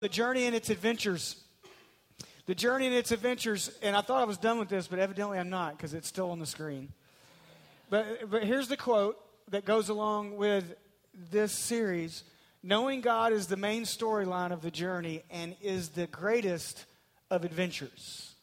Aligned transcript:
The 0.00 0.08
Journey 0.08 0.46
and 0.46 0.56
Its 0.56 0.70
Adventures. 0.70 1.36
The 2.46 2.54
Journey 2.54 2.86
and 2.86 2.94
Its 2.94 3.12
Adventures. 3.12 3.70
And 3.82 3.94
I 3.94 4.00
thought 4.00 4.22
I 4.22 4.24
was 4.24 4.38
done 4.38 4.58
with 4.58 4.70
this, 4.70 4.88
but 4.88 4.98
evidently 4.98 5.38
I'm 5.38 5.50
not 5.50 5.76
because 5.76 5.92
it's 5.92 6.08
still 6.08 6.30
on 6.30 6.38
the 6.38 6.46
screen. 6.46 6.92
But, 7.90 8.30
but 8.30 8.44
here's 8.44 8.68
the 8.68 8.78
quote 8.78 9.18
that 9.50 9.66
goes 9.66 9.90
along 9.90 10.36
with 10.36 10.74
this 11.30 11.52
series 11.52 12.24
Knowing 12.62 13.00
God 13.00 13.32
is 13.32 13.46
the 13.46 13.56
main 13.56 13.82
storyline 13.84 14.52
of 14.52 14.62
the 14.62 14.70
journey 14.70 15.22
and 15.30 15.54
is 15.62 15.90
the 15.90 16.06
greatest 16.06 16.84
of 17.30 17.44
adventures. 17.44 18.34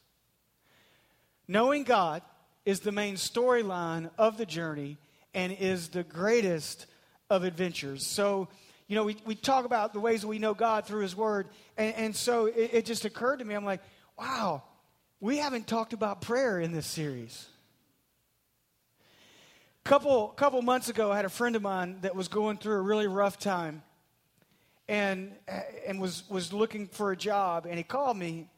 Knowing 1.46 1.84
God 1.84 2.22
is 2.64 2.80
the 2.80 2.92
main 2.92 3.14
storyline 3.14 4.10
of 4.18 4.36
the 4.36 4.46
journey 4.46 4.98
and 5.34 5.52
is 5.52 5.88
the 5.88 6.02
greatest 6.02 6.86
of 7.30 7.44
adventures. 7.44 8.06
So, 8.06 8.48
you 8.88 8.94
know, 8.94 9.04
we, 9.04 9.16
we 9.26 9.34
talk 9.34 9.66
about 9.66 9.92
the 9.92 10.00
ways 10.00 10.24
we 10.24 10.38
know 10.38 10.54
God 10.54 10.86
through 10.86 11.02
His 11.02 11.14
Word. 11.14 11.48
And, 11.76 11.94
and 11.94 12.16
so 12.16 12.46
it, 12.46 12.70
it 12.72 12.86
just 12.86 13.04
occurred 13.04 13.38
to 13.38 13.44
me, 13.44 13.54
I'm 13.54 13.64
like, 13.64 13.82
wow, 14.18 14.62
we 15.20 15.36
haven't 15.36 15.66
talked 15.66 15.92
about 15.92 16.22
prayer 16.22 16.58
in 16.58 16.72
this 16.72 16.86
series. 16.86 17.46
Couple, 19.84 20.28
couple 20.28 20.60
months 20.62 20.88
ago, 20.88 21.12
I 21.12 21.16
had 21.16 21.26
a 21.26 21.30
friend 21.30 21.54
of 21.54 21.62
mine 21.62 21.98
that 22.00 22.16
was 22.16 22.28
going 22.28 22.56
through 22.56 22.76
a 22.76 22.80
really 22.80 23.06
rough 23.06 23.38
time 23.38 23.82
and, 24.88 25.32
and 25.86 26.00
was, 26.00 26.24
was 26.30 26.52
looking 26.52 26.88
for 26.88 27.12
a 27.12 27.16
job. 27.16 27.66
And 27.66 27.76
he 27.76 27.82
called 27.82 28.16
me, 28.16 28.48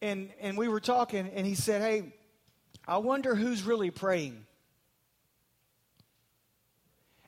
and, 0.00 0.30
and 0.40 0.56
we 0.56 0.68
were 0.68 0.80
talking, 0.80 1.30
and 1.34 1.46
he 1.46 1.54
said, 1.54 1.82
Hey, 1.82 2.12
I 2.86 2.98
wonder 2.98 3.34
who's 3.34 3.64
really 3.64 3.90
praying. 3.90 4.46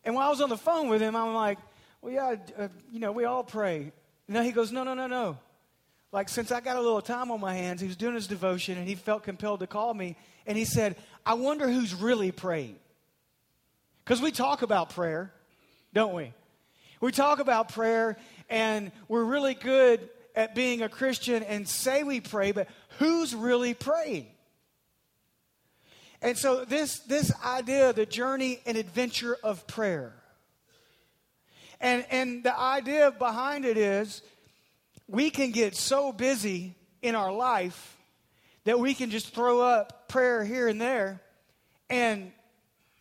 And 0.04 0.15
while 0.15 0.28
I 0.28 0.30
was 0.30 0.40
on 0.40 0.48
the 0.48 0.56
phone 0.56 0.88
with 0.88 1.02
him, 1.02 1.15
I'm 1.15 1.34
like, 1.34 1.59
well, 2.02 2.12
yeah, 2.12 2.36
uh, 2.59 2.68
you 2.90 2.98
know, 2.98 3.12
we 3.12 3.24
all 3.24 3.45
pray. 3.45 3.92
Then 4.28 4.45
he 4.45 4.52
goes, 4.52 4.72
no, 4.72 4.84
no, 4.84 4.95
no, 4.95 5.06
no. 5.06 5.38
Like, 6.12 6.28
since 6.28 6.50
I 6.50 6.60
got 6.60 6.76
a 6.76 6.80
little 6.80 7.02
time 7.02 7.30
on 7.30 7.40
my 7.40 7.54
hands, 7.54 7.80
he 7.80 7.86
was 7.86 7.96
doing 7.96 8.14
his 8.14 8.26
devotion 8.26 8.78
and 8.78 8.88
he 8.88 8.95
felt 8.95 9.23
compelled 9.23 9.60
to 9.60 9.66
call 9.66 9.93
me. 9.95 10.16
And 10.46 10.56
he 10.56 10.65
said, 10.65 10.96
I 11.24 11.34
wonder 11.34 11.68
who's 11.68 11.95
really 11.95 12.32
praying. 12.32 12.76
Because 14.04 14.21
we 14.21 14.32
talk 14.32 14.62
about 14.62 14.90
prayer, 14.90 15.32
don't 15.93 16.15
we? 16.15 16.32
We 17.01 17.12
talk 17.12 17.38
about 17.38 17.71
prayer 17.71 18.16
and 18.48 18.90
we're 19.09 19.24
really 19.24 19.54
good 19.54 20.09
at 20.34 20.54
being 20.54 20.82
a 20.82 20.88
Christian 20.88 21.43
and 21.43 21.68
say 21.68 22.02
we 22.02 22.21
pray, 22.21 22.52
but 22.52 22.68
who's 22.98 23.34
really 23.34 23.74
praying? 23.74 24.26
And 26.23 26.37
so 26.37 26.65
this, 26.65 26.98
this 27.01 27.32
idea, 27.45 27.93
the 27.93 28.06
journey 28.06 28.60
and 28.66 28.76
adventure 28.76 29.37
of 29.43 29.66
prayer, 29.66 30.12
and, 31.80 32.04
and 32.10 32.45
the 32.45 32.59
idea 32.59 33.10
behind 33.10 33.64
it 33.64 33.76
is 33.76 34.23
we 35.09 35.30
can 35.30 35.50
get 35.50 35.74
so 35.74 36.12
busy 36.12 36.74
in 37.02 37.14
our 37.14 37.32
life 37.32 37.96
that 38.64 38.78
we 38.78 38.95
can 38.95 39.10
just 39.10 39.34
throw 39.34 39.60
up 39.60 40.09
prayer 40.09 40.45
here 40.45 40.68
and 40.68 40.80
there, 40.80 41.20
and 41.88 42.32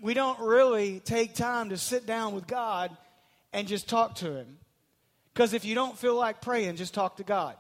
we 0.02 0.14
don't 0.14 0.40
really 0.40 1.02
take 1.02 1.36
time 1.36 1.70
to 1.70 1.78
sit 1.78 2.06
down 2.06 2.34
with 2.34 2.48
God 2.48 2.96
and 3.52 3.68
just 3.68 3.90
talk 3.90 4.16
to 4.16 4.34
Him. 4.34 4.58
Because 5.34 5.54
if 5.54 5.66
you 5.66 5.76
don't 5.76 5.98
feel 5.98 6.16
like 6.16 6.42
praying, 6.42 6.78
just 6.78 6.94
talk 6.94 7.18
to 7.18 7.24
God. 7.24 7.56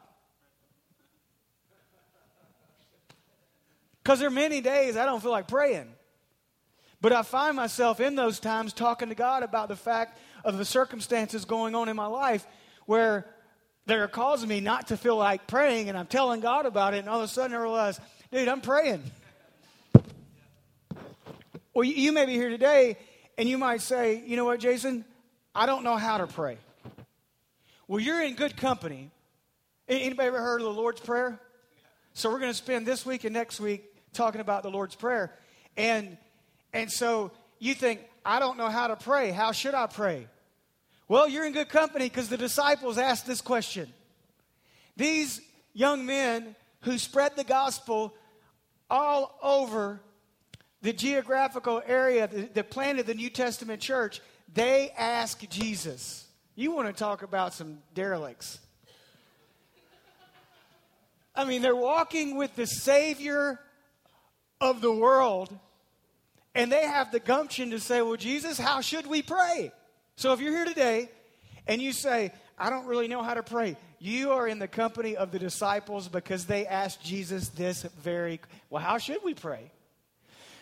Because 4.02 4.20
there 4.20 4.30
are 4.30 4.32
many 4.32 4.62
days 4.62 4.98
I 4.98 5.06
don't 5.06 5.22
feel 5.22 5.32
like 5.32 5.48
praying. 5.48 5.88
But 7.02 7.14
I 7.14 7.22
find 7.22 7.56
myself 7.56 8.00
in 8.00 8.16
those 8.16 8.40
times 8.40 8.74
talking 8.74 9.10
to 9.10 9.16
God 9.16 9.44
about 9.44 9.70
the 9.70 9.76
fact 9.76 10.20
of 10.44 10.58
the 10.58 10.66
circumstances 10.66 11.46
going 11.46 11.76
on 11.76 11.88
in 11.88 11.96
my 11.96 12.08
life 12.08 12.46
where 12.86 13.26
they're 13.86 14.08
causing 14.08 14.50
me 14.50 14.60
not 14.60 14.88
to 14.88 14.98
feel 14.98 15.16
like 15.16 15.48
praying, 15.48 15.90
and 15.90 15.98
I'm 15.98 16.08
telling 16.08 16.42
God 16.42 16.66
about 16.66 16.94
it, 16.94 17.00
and 17.00 17.10
all 17.10 17.20
of 17.20 17.24
a 17.24 17.28
sudden 17.28 17.56
I 17.56 17.60
realize, 17.60 18.00
dude, 18.32 18.48
I'm 18.48 18.62
praying. 18.62 19.04
Well, 21.74 21.84
you 21.84 22.12
may 22.12 22.26
be 22.26 22.34
here 22.34 22.50
today, 22.50 22.98
and 23.38 23.48
you 23.48 23.58
might 23.58 23.82
say, 23.82 24.22
you 24.26 24.36
know 24.36 24.46
what, 24.46 24.60
Jason? 24.60 25.06
I 25.56 25.66
don't 25.66 25.84
know 25.84 25.96
how 25.96 26.18
to 26.18 26.28
pray. 26.28 26.58
Well, 27.88 28.00
you're 28.00 28.22
in 28.22 28.36
good 28.36 28.58
company. 28.58 29.10
Anybody 29.88 30.28
ever 30.28 30.42
heard 30.42 30.62
of 30.62 30.66
the 30.66 30.74
Lord's 30.74 31.00
Prayer? 31.00 31.40
So 32.14 32.30
we're 32.30 32.40
going 32.40 32.52
to 32.52 32.58
spend 32.58 32.86
this 32.86 33.06
week 33.06 33.24
and 33.24 33.34
next 33.34 33.60
week 33.60 33.86
talking 34.14 34.42
about 34.42 34.62
the 34.64 34.70
Lord's 34.70 34.96
Prayer. 34.96 35.34
And 35.78 36.18
and 36.74 36.92
so 36.92 37.32
you 37.60 37.74
think, 37.74 38.02
I 38.26 38.40
don't 38.40 38.58
know 38.58 38.70
how 38.70 38.88
to 38.88 38.96
pray. 38.96 39.32
How 39.32 39.52
should 39.52 39.74
I 39.74 39.88
pray? 39.88 40.28
Well, 41.08 41.28
you're 41.28 41.46
in 41.46 41.54
good 41.54 41.70
company 41.70 42.06
because 42.06 42.30
the 42.30 42.38
disciples 42.38 42.98
asked 42.98 43.26
this 43.26 43.42
question. 43.42 43.92
These 44.96 45.42
young 45.74 46.06
men 46.06 46.56
who 46.82 46.98
spread 46.98 47.36
the 47.36 47.44
gospel 47.44 48.14
all 48.90 49.38
over 49.42 50.00
the 50.82 50.94
geographical 50.94 51.82
area 51.86 52.28
that 52.54 52.70
planted 52.70 53.06
the 53.06 53.14
New 53.14 53.30
Testament 53.30 53.82
church, 53.82 54.22
they 54.54 54.92
asked 54.98 55.50
Jesus. 55.50 56.28
You 56.56 56.72
want 56.72 56.88
to 56.88 56.94
talk 56.94 57.24
about 57.24 57.54
some 57.54 57.80
derelicts. 57.94 58.60
I 61.36 61.46
mean, 61.46 61.62
they're 61.62 61.76
walking 61.76 62.36
with 62.36 62.56
the 62.56 62.68
Savior 62.68 63.60
of 64.60 64.82
the 64.82 64.92
world 64.92 65.58
and 66.60 66.70
they 66.70 66.86
have 66.86 67.10
the 67.12 67.22
gumption 67.22 67.72
to 67.72 67.80
say, 67.80 68.02
Well, 68.02 68.18
Jesus, 68.18 68.60
how 68.60 68.82
should 68.82 69.08
we 69.08 69.22
pray? 69.22 69.72
So 70.18 70.34
if 70.34 70.42
you're 70.42 70.52
here 70.52 70.66
today 70.66 71.10
and 71.68 71.82
you 71.82 71.94
say, 71.94 72.34
I 72.58 72.70
don't 72.70 72.86
really 72.86 73.08
know 73.08 73.24
how 73.24 73.34
to 73.34 73.44
pray, 73.44 73.78
you 74.00 74.32
are 74.32 74.46
in 74.46 74.60
the 74.60 74.68
company 74.68 75.16
of 75.16 75.32
the 75.32 75.40
disciples 75.40 76.10
because 76.10 76.46
they 76.46 76.68
asked 76.68 77.02
Jesus 77.02 77.48
this 77.50 77.84
very 77.84 78.42
well, 78.70 78.84
how 78.84 78.98
should 78.98 79.24
we 79.24 79.34
pray? 79.34 79.72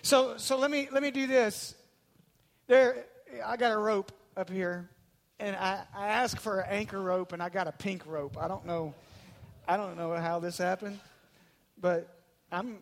So 0.03 0.37
so 0.37 0.59
let 0.59 0.69
me 0.69 0.87
let 0.91 1.01
me 1.01 1.09
do 1.09 1.25
this. 1.25 1.73
There 2.67 3.05
I 3.43 3.57
got 3.57 3.71
a 3.71 3.77
rope 3.77 4.11
up 4.35 4.51
here, 4.51 4.87
and 5.39 5.55
I, 5.55 5.81
I 5.95 6.09
asked 6.09 6.39
for 6.39 6.59
an 6.59 6.69
anchor 6.69 7.01
rope 7.01 7.33
and 7.33 7.41
I 7.41 7.49
got 7.49 7.67
a 7.67 7.71
pink 7.71 8.05
rope. 8.05 8.37
I 8.39 8.47
don't 8.47 8.67
know 8.67 8.93
I 9.67 9.77
don't 9.77 9.97
know 9.97 10.13
how 10.13 10.39
this 10.39 10.59
happened, 10.59 10.99
but 11.81 12.07
I'm 12.51 12.77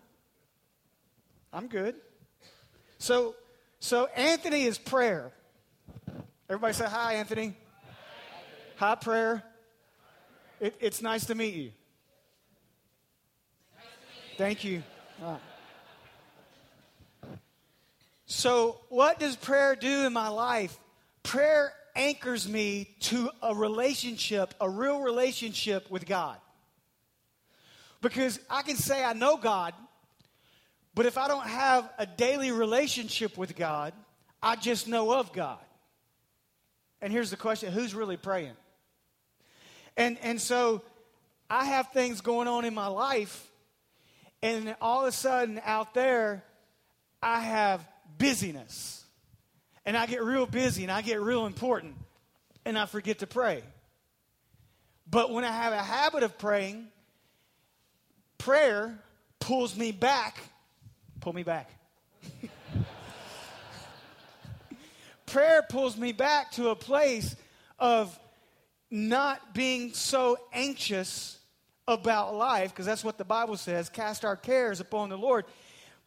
I'm 1.53 1.67
good. 1.67 1.95
So, 3.05 3.35
so 3.79 4.07
Anthony 4.15 4.63
is 4.63 4.79
prayer. 4.79 5.31
Everybody 6.49 6.73
say 6.73 6.87
hi, 6.87 7.13
Anthony. 7.13 7.53
Hi, 8.79 8.87
hi 8.87 8.95
prayer. 8.95 9.43
It, 10.59 10.75
it's 10.79 11.03
nice 11.03 11.23
to 11.25 11.35
meet 11.35 11.53
you. 11.53 11.71
Thank 14.39 14.63
you. 14.63 14.81
Right. 15.21 15.37
So, 18.25 18.79
what 18.89 19.19
does 19.19 19.35
prayer 19.35 19.75
do 19.75 20.07
in 20.07 20.11
my 20.11 20.29
life? 20.29 20.75
Prayer 21.21 21.73
anchors 21.95 22.49
me 22.49 22.95
to 23.01 23.29
a 23.43 23.53
relationship, 23.53 24.55
a 24.59 24.67
real 24.67 24.99
relationship 25.01 25.91
with 25.91 26.07
God. 26.07 26.37
Because 28.01 28.39
I 28.49 28.63
can 28.63 28.77
say 28.77 29.03
I 29.03 29.13
know 29.13 29.37
God, 29.37 29.75
but 30.95 31.05
if 31.05 31.17
I 31.17 31.27
don't 31.27 31.45
have 31.45 31.89
a 31.97 32.05
daily 32.05 32.51
relationship 32.51 33.37
with 33.37 33.55
God, 33.55 33.93
I 34.41 34.55
just 34.55 34.87
know 34.87 35.13
of 35.13 35.33
God. 35.33 35.59
And 37.01 37.11
here's 37.11 37.29
the 37.29 37.37
question 37.37 37.73
who's 37.73 37.93
really 37.93 38.17
praying? 38.17 38.53
And, 39.97 40.17
and 40.23 40.39
so 40.39 40.81
I 41.49 41.65
have 41.65 41.91
things 41.91 42.21
going 42.21 42.47
on 42.47 42.63
in 42.65 42.73
my 42.73 42.87
life, 42.87 43.51
and 44.41 44.75
all 44.81 45.01
of 45.01 45.09
a 45.09 45.11
sudden 45.11 45.61
out 45.65 45.93
there, 45.93 46.43
I 47.21 47.41
have 47.41 47.85
busyness. 48.17 49.03
And 49.85 49.95
I 49.95 50.07
get 50.07 50.23
real 50.23 50.47
busy 50.47 50.81
and 50.81 50.91
I 50.91 51.03
get 51.03 51.21
real 51.21 51.45
important, 51.45 51.95
and 52.65 52.77
I 52.77 52.87
forget 52.87 53.19
to 53.19 53.27
pray. 53.27 53.61
But 55.09 55.31
when 55.31 55.43
I 55.43 55.51
have 55.51 55.73
a 55.73 55.83
habit 55.83 56.23
of 56.23 56.39
praying, 56.39 56.87
prayer 58.39 58.97
pulls 59.39 59.77
me 59.77 59.91
back 59.91 60.39
Pull 61.25 61.33
me 61.33 61.41
back. 61.41 61.71
Prayer 65.25 65.63
pulls 65.67 65.97
me 65.97 66.11
back 66.11 66.51
to 66.51 66.69
a 66.69 66.75
place 66.75 67.35
of 67.79 68.15
not 68.91 69.55
being 69.55 69.91
so 69.93 70.37
anxious 70.53 71.39
about 71.87 72.35
life, 72.35 72.69
because 72.69 72.85
that's 72.85 73.03
what 73.03 73.17
the 73.17 73.25
Bible 73.25 73.57
says 73.57 73.89
cast 73.89 74.23
our 74.23 74.35
cares 74.35 74.79
upon 74.79 75.09
the 75.09 75.17
Lord. 75.17 75.45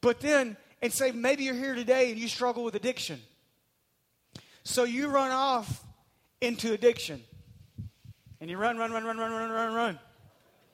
But 0.03 0.21
then, 0.21 0.57
and 0.81 0.93
say, 0.93 1.11
maybe 1.11 1.43
you're 1.43 1.55
here 1.57 1.75
today 1.75 2.13
and 2.13 2.21
you 2.21 2.29
struggle 2.29 2.63
with 2.63 2.77
addiction. 2.77 3.21
So 4.63 4.85
you 4.85 5.09
run 5.09 5.33
off 5.33 5.83
into 6.41 6.73
addiction. 6.73 7.25
And 8.41 8.49
you 8.49 8.57
run, 8.57 8.79
run, 8.79 8.93
run, 8.93 9.05
run, 9.05 9.19
run, 9.19 9.33
run, 9.33 9.51
run, 9.51 9.75
run. 9.75 9.99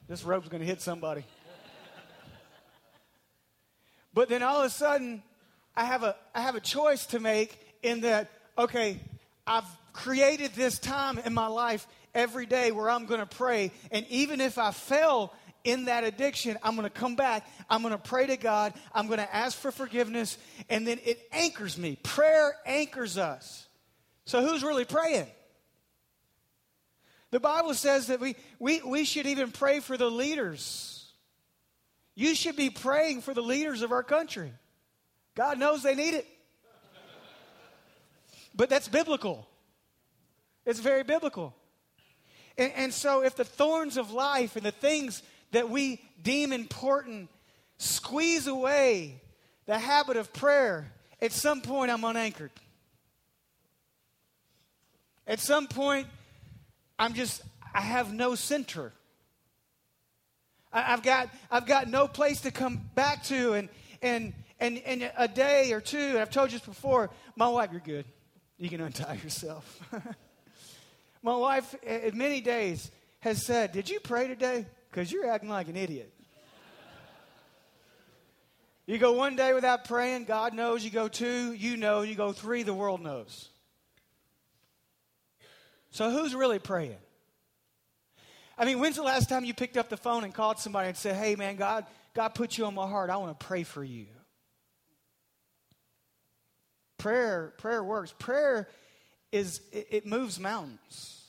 This 0.07 0.23
rope's 0.23 0.49
going 0.49 0.61
to 0.61 0.67
hit 0.67 0.83
somebody. 0.83 1.25
But 4.15 4.29
then 4.29 4.43
all 4.43 4.61
of 4.61 4.67
a 4.67 4.71
sudden, 4.71 5.23
I 5.77 5.85
have 5.85 6.05
a, 6.05 6.17
I 6.35 6.41
have 6.41 6.55
a 6.55 6.61
choice 6.61 7.07
to 7.07 7.21
make 7.21 7.59
in 7.83 8.03
that, 8.03 8.31
okay, 8.57 8.99
I've 9.47 9.65
created 9.93 10.53
this 10.55 10.79
time 10.79 11.19
in 11.19 11.35
my 11.35 11.49
life 11.49 11.87
every 12.15 12.47
day 12.47 12.71
where 12.71 12.89
I'm 12.89 13.07
going 13.07 13.21
to 13.21 13.27
pray. 13.27 13.73
And 13.91 14.07
even 14.09 14.41
if 14.41 14.57
I 14.57 14.71
fail 14.71 15.33
in 15.65 15.87
that 15.87 16.05
addiction, 16.05 16.57
I'm 16.63 16.77
going 16.77 16.89
to 16.89 16.91
come 16.91 17.17
back. 17.17 17.47
I'm 17.69 17.83
going 17.83 17.93
to 17.93 17.99
pray 17.99 18.27
to 18.27 18.37
God. 18.37 18.73
I'm 18.95 19.09
going 19.09 19.19
to 19.19 19.35
ask 19.35 19.59
for 19.59 19.73
forgiveness. 19.73 20.39
And 20.69 20.87
then 20.87 21.01
it 21.05 21.21
anchors 21.33 21.77
me. 21.77 21.99
Prayer 22.03 22.55
anchors 22.65 23.19
us. 23.19 23.67
So 24.27 24.47
who's 24.47 24.63
really 24.63 24.85
praying? 24.85 25.27
The 27.31 27.41
Bible 27.41 27.75
says 27.75 28.07
that 28.07 28.21
we, 28.21 28.37
we, 28.61 28.81
we 28.83 29.05
should 29.05 29.27
even 29.27 29.51
pray 29.51 29.81
for 29.81 29.97
the 29.97 30.09
leaders. 30.09 30.94
You 32.15 32.35
should 32.35 32.57
be 32.57 32.71
praying 32.71 33.23
for 33.23 33.35
the 33.35 33.43
leaders 33.43 33.83
of 33.83 33.93
our 33.93 34.03
country. 34.03 34.53
God 35.35 35.59
knows 35.59 35.83
they 35.83 35.95
need 35.95 36.15
it. 36.15 36.27
But 38.55 38.71
that's 38.71 38.87
biblical. 38.87 39.49
It's 40.65 40.81
very 40.81 41.03
biblical. 41.03 41.55
And, 42.57 42.73
and, 42.77 42.95
so, 42.95 43.25
if 43.25 43.35
the 43.35 43.45
thorns 43.45 43.97
of 43.97 44.13
life 44.13 44.55
and 44.55 44.65
the 44.65 44.71
things 44.71 45.23
that 45.51 45.69
we 45.69 46.01
deem 46.23 46.53
important 46.53 47.29
squeeze 47.79 48.47
away 48.47 49.21
the 49.67 49.77
habit 49.77 50.17
of 50.17 50.33
prayer, 50.33 50.93
at 51.21 51.33
some 51.33 51.61
point 51.61 51.91
I'm 51.91 52.05
unanchored. 52.05 52.53
At 55.27 55.41
some 55.41 55.67
point, 55.67 56.07
I'm 56.99 57.15
just, 57.15 57.43
I 57.75 57.81
have 57.81 58.13
no 58.13 58.35
center. 58.35 58.93
I, 60.75 60.83
have 60.83 61.03
got, 61.03 61.31
I've 61.51 61.67
got 61.67 61.89
no 61.89 62.09
place 62.09 62.43
to 62.43 62.51
come 62.51 62.83
back 62.95 63.23
to. 63.25 63.55
And, 63.55 63.69
and, 64.03 64.35
and, 64.59 64.79
and 64.85 65.11
a 65.17 65.29
day 65.29 65.73
or 65.73 65.81
two, 65.81 66.19
I've 66.19 66.31
told 66.31 66.53
you 66.53 66.59
this 66.59 66.67
before, 66.67 67.11
my 67.37 67.49
wife, 67.49 67.71
you're 67.71 67.81
good. 67.81 68.05
You 68.59 68.69
can 68.69 68.81
untie 68.81 69.19
yourself. 69.23 69.81
My 71.23 71.35
wife, 71.35 71.75
eh, 71.85 72.09
in 72.09 72.19
many 72.19 72.43
days, 72.43 72.91
has 73.21 73.45
said, 73.47 73.73
Did 73.73 73.89
you 73.89 73.99
pray 73.99 74.29
today? 74.29 74.67
Because 74.91 75.11
you're 75.11 75.29
acting 75.29 75.49
like 75.49 75.69
an 75.69 75.77
idiot. 75.77 76.13
you 78.87 78.99
go 78.99 79.13
one 79.13 79.35
day 79.35 79.55
without 79.55 79.87
praying, 79.87 80.27
God 80.27 80.53
knows. 80.53 80.85
You 80.85 80.91
go 80.91 81.09
two, 81.09 81.53
you 81.55 81.79
know. 81.79 82.03
You 82.03 82.15
go 82.15 82.33
three, 82.33 82.63
the 82.63 82.75
world 82.75 83.01
knows. 83.01 83.49
So 85.91 86.11
who's 86.11 86.35
really 86.35 86.59
praying? 86.59 86.99
I 88.57 88.65
mean, 88.65 88.79
when's 88.79 88.97
the 88.97 89.03
last 89.03 89.29
time 89.29 89.45
you 89.45 89.55
picked 89.55 89.77
up 89.77 89.89
the 89.89 89.97
phone 89.97 90.25
and 90.25 90.33
called 90.33 90.59
somebody 90.59 90.89
and 90.89 90.97
said, 90.97 91.17
Hey, 91.17 91.37
man, 91.37 91.57
God, 91.57 91.87
God 92.15 92.29
put 92.31 92.57
you 92.57 92.67
on 92.67 92.75
my 92.75 92.89
heart. 92.89 93.11
I 93.11 93.17
want 93.17 93.39
to 93.39 93.47
pray 93.47 93.65
for 93.65 93.83
you. 93.83 94.07
Prayer, 96.99 97.53
prayer 97.59 97.83
works. 97.83 98.15
Prayer 98.19 98.69
is 99.33 99.61
it, 99.73 99.89
it 99.91 100.07
moves 100.07 100.39
mountains. 100.39 101.21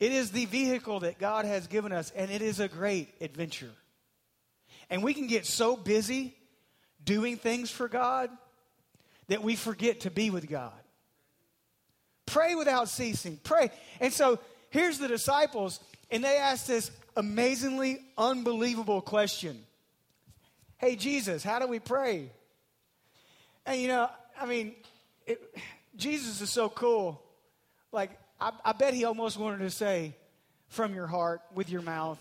It 0.00 0.10
is 0.10 0.32
the 0.32 0.46
vehicle 0.46 1.00
that 1.00 1.18
God 1.18 1.44
has 1.44 1.68
given 1.68 1.92
us, 1.92 2.10
and 2.16 2.30
it 2.30 2.42
is 2.42 2.58
a 2.58 2.66
great 2.66 3.08
adventure. 3.20 3.70
And 4.90 5.02
we 5.04 5.14
can 5.14 5.28
get 5.28 5.46
so 5.46 5.76
busy 5.76 6.34
doing 7.04 7.36
things 7.36 7.70
for 7.70 7.86
God 7.88 8.30
that 9.28 9.42
we 9.44 9.54
forget 9.54 10.00
to 10.00 10.10
be 10.10 10.30
with 10.30 10.48
God. 10.48 10.72
Pray 12.26 12.54
without 12.54 12.88
ceasing. 12.88 13.38
Pray. 13.44 13.70
And 14.00 14.12
so 14.12 14.38
here's 14.72 14.98
the 14.98 15.06
disciples, 15.06 15.78
and 16.10 16.24
they 16.24 16.38
asked 16.38 16.66
this 16.66 16.90
amazingly 17.16 18.00
unbelievable 18.18 19.00
question 19.00 19.62
Hey, 20.78 20.96
Jesus, 20.96 21.44
how 21.44 21.60
do 21.60 21.68
we 21.68 21.78
pray? 21.78 22.28
And 23.64 23.80
you 23.80 23.86
know, 23.86 24.10
I 24.40 24.46
mean, 24.46 24.74
it, 25.26 25.40
Jesus 25.94 26.40
is 26.40 26.50
so 26.50 26.68
cool. 26.68 27.22
Like, 27.92 28.10
I, 28.40 28.50
I, 28.64 28.72
bet 28.72 28.92
he 28.92 29.04
almost 29.04 29.38
wanted 29.38 29.58
to 29.58 29.70
say, 29.70 30.16
from 30.68 30.94
your 30.94 31.06
heart, 31.06 31.42
with 31.54 31.70
your 31.70 31.82
mouth, 31.82 32.18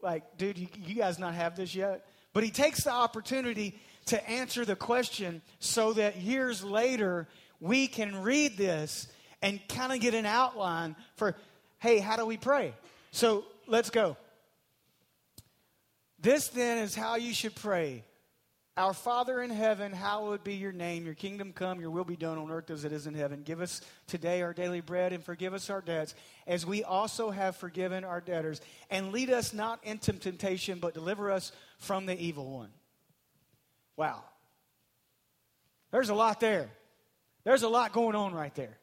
like, 0.00 0.36
dude, 0.38 0.58
you, 0.58 0.66
you 0.84 0.94
guys 0.96 1.20
not 1.20 1.34
have 1.34 1.54
this 1.54 1.74
yet? 1.74 2.04
But 2.32 2.42
he 2.42 2.50
takes 2.50 2.84
the 2.84 2.90
opportunity 2.90 3.78
to 4.06 4.28
answer 4.28 4.64
the 4.64 4.74
question 4.74 5.42
so 5.60 5.92
that 5.92 6.16
years 6.16 6.64
later 6.64 7.28
we 7.60 7.86
can 7.86 8.22
read 8.22 8.56
this 8.56 9.06
and 9.42 9.60
kind 9.68 9.92
of 9.92 10.00
get 10.00 10.14
an 10.14 10.26
outline 10.26 10.96
for, 11.16 11.36
hey, 11.82 11.98
how 11.98 12.16
do 12.16 12.24
we 12.24 12.36
pray? 12.36 12.72
So 13.10 13.44
let's 13.66 13.90
go. 13.90 14.16
This 16.20 16.46
then 16.46 16.78
is 16.78 16.94
how 16.94 17.16
you 17.16 17.34
should 17.34 17.56
pray. 17.56 18.04
Our 18.76 18.94
Father 18.94 19.42
in 19.42 19.50
heaven, 19.50 19.92
hallowed 19.92 20.44
be 20.44 20.54
your 20.54 20.70
name. 20.70 21.04
Your 21.04 21.16
kingdom 21.16 21.52
come, 21.52 21.80
your 21.80 21.90
will 21.90 22.04
be 22.04 22.14
done 22.14 22.38
on 22.38 22.52
earth 22.52 22.70
as 22.70 22.84
it 22.84 22.92
is 22.92 23.08
in 23.08 23.14
heaven. 23.14 23.42
Give 23.42 23.60
us 23.60 23.80
today 24.06 24.42
our 24.42 24.54
daily 24.54 24.80
bread 24.80 25.12
and 25.12 25.24
forgive 25.24 25.54
us 25.54 25.68
our 25.70 25.80
debts, 25.80 26.14
as 26.46 26.64
we 26.64 26.84
also 26.84 27.30
have 27.30 27.56
forgiven 27.56 28.04
our 28.04 28.20
debtors. 28.20 28.60
And 28.88 29.10
lead 29.10 29.30
us 29.30 29.52
not 29.52 29.80
into 29.82 30.12
temptation, 30.12 30.78
but 30.78 30.94
deliver 30.94 31.32
us 31.32 31.50
from 31.78 32.06
the 32.06 32.18
evil 32.18 32.48
one. 32.48 32.70
Wow. 33.96 34.22
There's 35.90 36.10
a 36.10 36.14
lot 36.14 36.38
there. 36.38 36.70
There's 37.42 37.64
a 37.64 37.68
lot 37.68 37.92
going 37.92 38.14
on 38.14 38.32
right 38.32 38.54
there. 38.54 38.78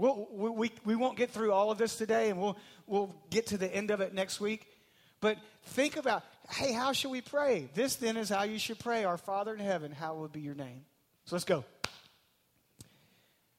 We'll, 0.00 0.28
we, 0.30 0.72
we 0.86 0.96
won't 0.96 1.18
get 1.18 1.30
through 1.30 1.52
all 1.52 1.70
of 1.70 1.76
this 1.76 1.96
today, 1.96 2.30
and 2.30 2.40
we'll, 2.40 2.56
we'll 2.86 3.14
get 3.28 3.48
to 3.48 3.58
the 3.58 3.66
end 3.68 3.90
of 3.90 4.00
it 4.00 4.14
next 4.14 4.40
week. 4.40 4.66
But 5.20 5.36
think 5.66 5.98
about 5.98 6.24
hey, 6.48 6.72
how 6.72 6.92
should 6.92 7.10
we 7.10 7.20
pray? 7.20 7.68
This 7.74 7.96
then 7.96 8.16
is 8.16 8.30
how 8.30 8.44
you 8.44 8.58
should 8.58 8.78
pray. 8.78 9.04
Our 9.04 9.18
Father 9.18 9.52
in 9.52 9.60
heaven, 9.60 9.92
hallowed 9.92 10.32
be 10.32 10.40
your 10.40 10.54
name. 10.54 10.86
So 11.26 11.36
let's 11.36 11.44
go. 11.44 11.64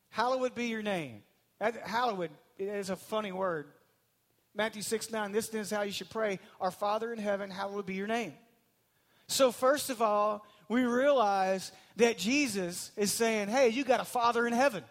Hallowed 0.09 0.55
be 0.55 0.65
your 0.65 0.81
name. 0.81 1.21
hallowed 1.85 2.31
is 2.57 2.89
a 2.89 2.95
funny 2.95 3.31
word. 3.31 3.67
Matthew 4.55 4.81
6 4.81 5.11
9, 5.11 5.31
this 5.31 5.49
then 5.49 5.61
is 5.61 5.69
how 5.69 5.83
you 5.83 5.91
should 5.91 6.09
pray. 6.09 6.39
Our 6.59 6.71
Father 6.71 7.13
in 7.13 7.19
heaven, 7.19 7.51
hallowed 7.51 7.85
be 7.85 7.93
your 7.93 8.07
name. 8.07 8.33
So, 9.27 9.51
first 9.51 9.91
of 9.91 10.01
all, 10.01 10.43
we 10.67 10.85
realize 10.85 11.71
that 11.97 12.17
Jesus 12.17 12.91
is 12.97 13.13
saying, 13.13 13.49
hey, 13.49 13.69
you 13.69 13.83
got 13.83 13.99
a 13.99 14.05
Father 14.05 14.47
in 14.47 14.53
heaven. 14.53 14.83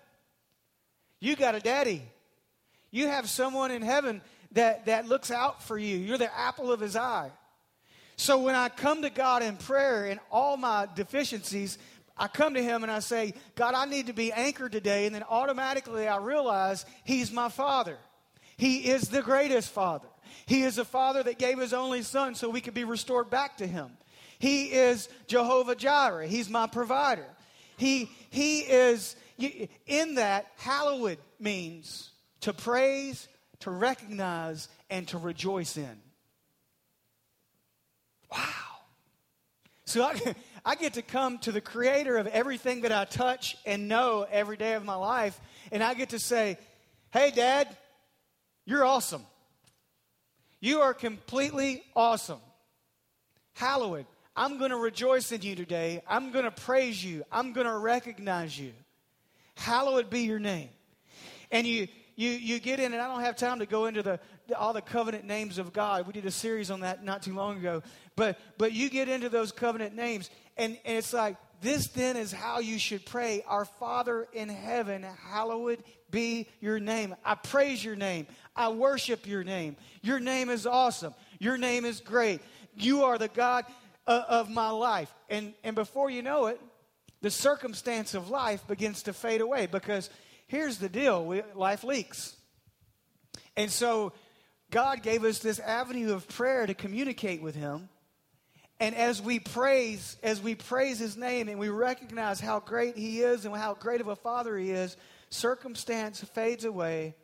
You 1.20 1.36
got 1.36 1.54
a 1.54 1.60
daddy. 1.60 2.02
You 2.90 3.06
have 3.06 3.28
someone 3.28 3.70
in 3.70 3.82
heaven 3.82 4.20
that, 4.52 4.86
that 4.86 5.06
looks 5.06 5.30
out 5.30 5.62
for 5.62 5.78
you. 5.78 5.96
You're 5.96 6.18
the 6.18 6.36
apple 6.36 6.72
of 6.72 6.80
his 6.80 6.96
eye. 6.96 7.30
So 8.16 8.40
when 8.40 8.54
I 8.54 8.68
come 8.68 9.02
to 9.02 9.10
God 9.10 9.42
in 9.42 9.56
prayer 9.56 10.06
and 10.06 10.20
all 10.30 10.56
my 10.56 10.86
deficiencies, 10.94 11.78
I 12.20 12.28
come 12.28 12.52
to 12.52 12.62
Him 12.62 12.82
and 12.82 12.92
I 12.92 12.98
say, 12.98 13.32
God, 13.54 13.74
I 13.74 13.86
need 13.86 14.08
to 14.08 14.12
be 14.12 14.30
anchored 14.30 14.72
today. 14.72 15.06
And 15.06 15.14
then 15.14 15.24
automatically 15.28 16.06
I 16.06 16.18
realize 16.18 16.84
He's 17.02 17.32
my 17.32 17.48
Father. 17.48 17.96
He 18.58 18.90
is 18.90 19.08
the 19.08 19.22
greatest 19.22 19.70
Father. 19.70 20.06
He 20.44 20.62
is 20.62 20.76
a 20.76 20.84
Father 20.84 21.22
that 21.22 21.38
gave 21.38 21.58
His 21.58 21.72
only 21.72 22.02
Son 22.02 22.34
so 22.34 22.50
we 22.50 22.60
could 22.60 22.74
be 22.74 22.84
restored 22.84 23.30
back 23.30 23.56
to 23.56 23.66
Him. 23.66 23.90
He 24.38 24.66
is 24.66 25.08
Jehovah 25.26 25.74
Jireh. 25.74 26.26
He's 26.26 26.50
my 26.50 26.66
provider. 26.66 27.26
He, 27.80 28.10
he 28.28 28.60
is, 28.60 29.16
in 29.86 30.16
that, 30.16 30.48
hallowed 30.58 31.16
means 31.38 32.10
to 32.42 32.52
praise, 32.52 33.26
to 33.60 33.70
recognize, 33.70 34.68
and 34.90 35.08
to 35.08 35.16
rejoice 35.16 35.78
in. 35.78 36.02
Wow. 38.30 38.38
So 39.86 40.02
I, 40.02 40.34
I 40.64 40.74
get 40.74 40.92
to 40.94 41.02
come 41.02 41.38
to 41.38 41.52
the 41.52 41.62
creator 41.62 42.18
of 42.18 42.26
everything 42.26 42.82
that 42.82 42.92
I 42.92 43.06
touch 43.06 43.56
and 43.64 43.88
know 43.88 44.26
every 44.30 44.58
day 44.58 44.74
of 44.74 44.84
my 44.84 44.96
life, 44.96 45.40
and 45.72 45.82
I 45.82 45.94
get 45.94 46.10
to 46.10 46.18
say, 46.18 46.58
Hey, 47.12 47.30
Dad, 47.30 47.66
you're 48.66 48.84
awesome. 48.84 49.24
You 50.60 50.80
are 50.80 50.92
completely 50.92 51.82
awesome. 51.96 52.40
Hallowed. 53.54 54.04
I'm 54.36 54.58
going 54.58 54.70
to 54.70 54.76
rejoice 54.76 55.32
in 55.32 55.42
you 55.42 55.56
today. 55.56 56.02
I'm 56.08 56.30
going 56.30 56.44
to 56.44 56.50
praise 56.50 57.04
you. 57.04 57.24
I'm 57.30 57.52
going 57.52 57.66
to 57.66 57.76
recognize 57.76 58.58
you. 58.58 58.72
Hallowed 59.56 60.08
be 60.08 60.20
your 60.20 60.38
name. 60.38 60.70
And 61.50 61.66
you, 61.66 61.88
you, 62.16 62.30
you 62.30 62.60
get 62.60 62.80
in, 62.80 62.92
and 62.92 63.02
I 63.02 63.08
don't 63.08 63.22
have 63.22 63.36
time 63.36 63.58
to 63.58 63.66
go 63.66 63.86
into 63.86 64.02
the, 64.02 64.20
all 64.56 64.72
the 64.72 64.82
covenant 64.82 65.24
names 65.24 65.58
of 65.58 65.72
God. 65.72 66.06
We 66.06 66.12
did 66.12 66.26
a 66.26 66.30
series 66.30 66.70
on 66.70 66.80
that 66.80 67.04
not 67.04 67.22
too 67.22 67.34
long 67.34 67.58
ago. 67.58 67.82
But, 68.14 68.38
but 68.56 68.72
you 68.72 68.88
get 68.88 69.08
into 69.08 69.28
those 69.28 69.52
covenant 69.52 69.94
names, 69.94 70.30
and, 70.56 70.78
and 70.84 70.96
it's 70.96 71.12
like, 71.12 71.36
this 71.60 71.88
then 71.88 72.16
is 72.16 72.32
how 72.32 72.60
you 72.60 72.78
should 72.78 73.04
pray. 73.04 73.44
Our 73.46 73.64
Father 73.64 74.26
in 74.32 74.48
heaven, 74.48 75.04
hallowed 75.30 75.82
be 76.10 76.48
your 76.60 76.80
name. 76.80 77.14
I 77.24 77.34
praise 77.34 77.84
your 77.84 77.96
name. 77.96 78.26
I 78.56 78.70
worship 78.70 79.26
your 79.26 79.44
name. 79.44 79.76
Your 80.02 80.20
name 80.20 80.48
is 80.48 80.66
awesome. 80.66 81.14
Your 81.38 81.58
name 81.58 81.84
is 81.84 82.00
great. 82.00 82.40
You 82.74 83.04
are 83.04 83.18
the 83.18 83.28
God 83.28 83.66
Uh, 84.06 84.24
of 84.28 84.50
my 84.50 84.70
life. 84.70 85.12
And, 85.28 85.54
and 85.62 85.76
before 85.76 86.10
you 86.10 86.22
know 86.22 86.46
it, 86.46 86.60
the 87.20 87.30
circumstance 87.30 88.14
of 88.14 88.30
life 88.30 88.66
begins 88.66 89.04
to 89.04 89.12
fade 89.12 89.40
away 89.40 89.66
because 89.66 90.10
here's 90.46 90.78
the 90.78 90.88
deal 90.88 91.24
we, 91.24 91.42
life 91.54 91.84
leaks. 91.84 92.34
And 93.56 93.70
so 93.70 94.12
God 94.70 95.02
gave 95.02 95.22
us 95.24 95.38
this 95.38 95.60
avenue 95.60 96.14
of 96.14 96.26
prayer 96.28 96.66
to 96.66 96.74
communicate 96.74 97.42
with 97.42 97.54
Him. 97.54 97.88
And 98.80 98.94
as 98.94 99.20
we 99.20 99.38
praise, 99.38 100.16
as 100.22 100.40
we 100.40 100.54
praise 100.54 100.98
His 100.98 101.16
name 101.16 101.48
and 101.48 101.58
we 101.58 101.68
recognize 101.68 102.40
how 102.40 102.58
great 102.60 102.96
He 102.96 103.20
is 103.20 103.44
and 103.44 103.54
how 103.54 103.74
great 103.74 104.00
of 104.00 104.08
a 104.08 104.16
Father 104.16 104.56
He 104.56 104.70
is, 104.70 104.96
circumstance 105.28 106.24
fades 106.24 106.64
away 106.64 107.14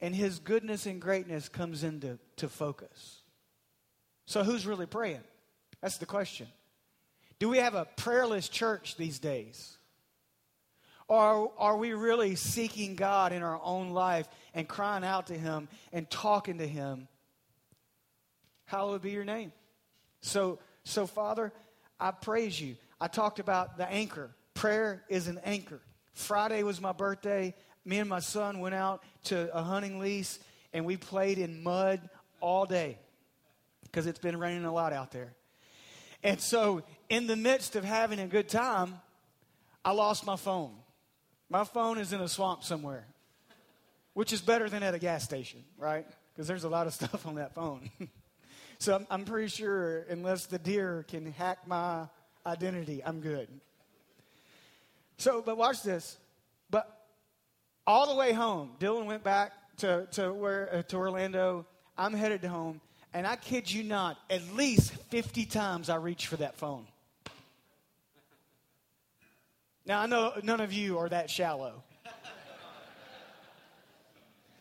and 0.00 0.14
his 0.14 0.38
goodness 0.38 0.86
and 0.86 1.00
greatness 1.00 1.48
comes 1.48 1.84
into 1.84 2.18
to 2.36 2.48
focus. 2.48 3.20
So 4.26 4.42
who's 4.42 4.66
really 4.66 4.86
praying? 4.86 5.20
That's 5.80 5.98
the 5.98 6.06
question. 6.06 6.46
Do 7.38 7.48
we 7.48 7.58
have 7.58 7.74
a 7.74 7.86
prayerless 7.96 8.48
church 8.48 8.96
these 8.96 9.18
days? 9.18 9.76
Or 11.08 11.50
are 11.58 11.76
we 11.76 11.92
really 11.92 12.36
seeking 12.36 12.94
God 12.94 13.32
in 13.32 13.42
our 13.42 13.60
own 13.64 13.90
life 13.90 14.28
and 14.54 14.68
crying 14.68 15.04
out 15.04 15.26
to 15.28 15.34
Him 15.34 15.68
and 15.92 16.08
talking 16.08 16.58
to 16.58 16.66
Him? 16.66 17.08
Hallowed 18.66 19.02
be 19.02 19.10
your 19.10 19.24
name. 19.24 19.52
So, 20.20 20.60
so 20.84 21.06
Father, 21.06 21.52
I 21.98 22.12
praise 22.12 22.60
you. 22.60 22.76
I 23.00 23.08
talked 23.08 23.40
about 23.40 23.76
the 23.76 23.90
anchor. 23.90 24.30
Prayer 24.54 25.02
is 25.08 25.26
an 25.26 25.40
anchor. 25.44 25.80
Friday 26.12 26.62
was 26.62 26.80
my 26.80 26.92
birthday. 26.92 27.54
Me 27.84 27.98
and 27.98 28.08
my 28.08 28.20
son 28.20 28.60
went 28.60 28.74
out 28.74 29.02
to 29.24 29.52
a 29.56 29.62
hunting 29.62 29.98
lease 29.98 30.38
and 30.72 30.84
we 30.84 30.96
played 30.96 31.38
in 31.38 31.62
mud 31.62 32.00
all 32.40 32.66
day 32.66 32.98
because 33.82 34.06
it's 34.06 34.18
been 34.18 34.38
raining 34.38 34.64
a 34.64 34.72
lot 34.72 34.92
out 34.92 35.10
there. 35.10 35.32
And 36.22 36.40
so, 36.40 36.82
in 37.08 37.26
the 37.26 37.36
midst 37.36 37.76
of 37.76 37.84
having 37.84 38.20
a 38.20 38.26
good 38.26 38.48
time, 38.48 39.00
I 39.84 39.92
lost 39.92 40.26
my 40.26 40.36
phone. 40.36 40.72
My 41.48 41.64
phone 41.64 41.98
is 41.98 42.12
in 42.12 42.20
a 42.20 42.28
swamp 42.28 42.62
somewhere, 42.62 43.06
which 44.14 44.32
is 44.32 44.40
better 44.40 44.68
than 44.68 44.82
at 44.82 44.94
a 44.94 44.98
gas 44.98 45.24
station, 45.24 45.64
right? 45.78 46.06
Because 46.32 46.46
there's 46.46 46.64
a 46.64 46.68
lot 46.68 46.86
of 46.86 46.94
stuff 47.00 47.26
on 47.26 47.36
that 47.36 47.54
phone. 47.54 47.90
so 48.78 48.94
I'm, 48.94 49.06
I'm, 49.10 49.24
pretty 49.24 49.48
sure, 49.48 50.00
unless 50.10 50.46
the 50.46 50.58
deer 50.58 51.04
can 51.08 51.32
hack 51.32 51.66
my 51.66 52.06
identity, 52.46 53.02
I'm 53.04 53.20
good. 53.20 53.48
So, 55.16 55.42
but 55.44 55.56
watch 55.56 55.82
this. 55.82 56.18
But 56.70 56.88
all 57.86 58.08
the 58.08 58.14
way 58.14 58.32
home, 58.32 58.72
Dylan 58.78 59.06
went 59.06 59.24
back 59.24 59.52
to, 59.78 60.06
to, 60.12 60.32
where, 60.32 60.72
uh, 60.72 60.82
to 60.82 60.96
Orlando. 60.96 61.66
I'm 61.98 62.12
headed 62.12 62.42
to 62.42 62.48
home. 62.48 62.80
And 63.12 63.26
I 63.26 63.36
kid 63.36 63.70
you 63.70 63.82
not, 63.82 64.18
at 64.28 64.54
least 64.54 64.92
50 64.92 65.44
times 65.46 65.90
I 65.90 65.96
reached 65.96 66.26
for 66.26 66.36
that 66.36 66.56
phone. 66.56 66.86
Now, 69.84 70.00
I 70.00 70.06
know 70.06 70.32
none 70.44 70.60
of 70.60 70.72
you 70.72 70.98
are 70.98 71.08
that 71.08 71.28
shallow. 71.30 71.82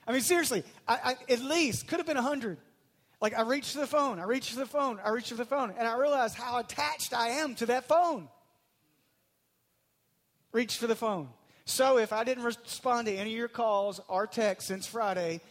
I 0.07 0.11
mean, 0.11 0.21
seriously, 0.21 0.63
I, 0.87 1.15
I, 1.29 1.31
at 1.31 1.41
least 1.41 1.87
could 1.87 1.99
have 1.99 2.07
been 2.07 2.15
100. 2.15 2.57
Like, 3.21 3.37
I 3.37 3.41
reached 3.43 3.73
for 3.73 3.81
the 3.81 3.87
phone, 3.87 4.19
I 4.19 4.23
reached 4.23 4.51
for 4.51 4.59
the 4.59 4.65
phone, 4.65 4.99
I 5.03 5.09
reached 5.09 5.29
for 5.29 5.35
the 5.35 5.45
phone, 5.45 5.71
and 5.77 5.87
I 5.87 5.99
realized 5.99 6.35
how 6.35 6.57
attached 6.57 7.13
I 7.13 7.27
am 7.29 7.53
to 7.55 7.67
that 7.67 7.87
phone. 7.87 8.27
Reached 10.51 10.79
for 10.79 10.87
the 10.87 10.95
phone. 10.95 11.29
So, 11.65 11.99
if 11.99 12.11
I 12.11 12.23
didn't 12.23 12.43
respond 12.43 13.05
to 13.05 13.13
any 13.13 13.33
of 13.33 13.37
your 13.37 13.49
calls 13.49 14.01
or 14.07 14.25
texts 14.25 14.67
since 14.67 14.87
Friday, 14.87 15.41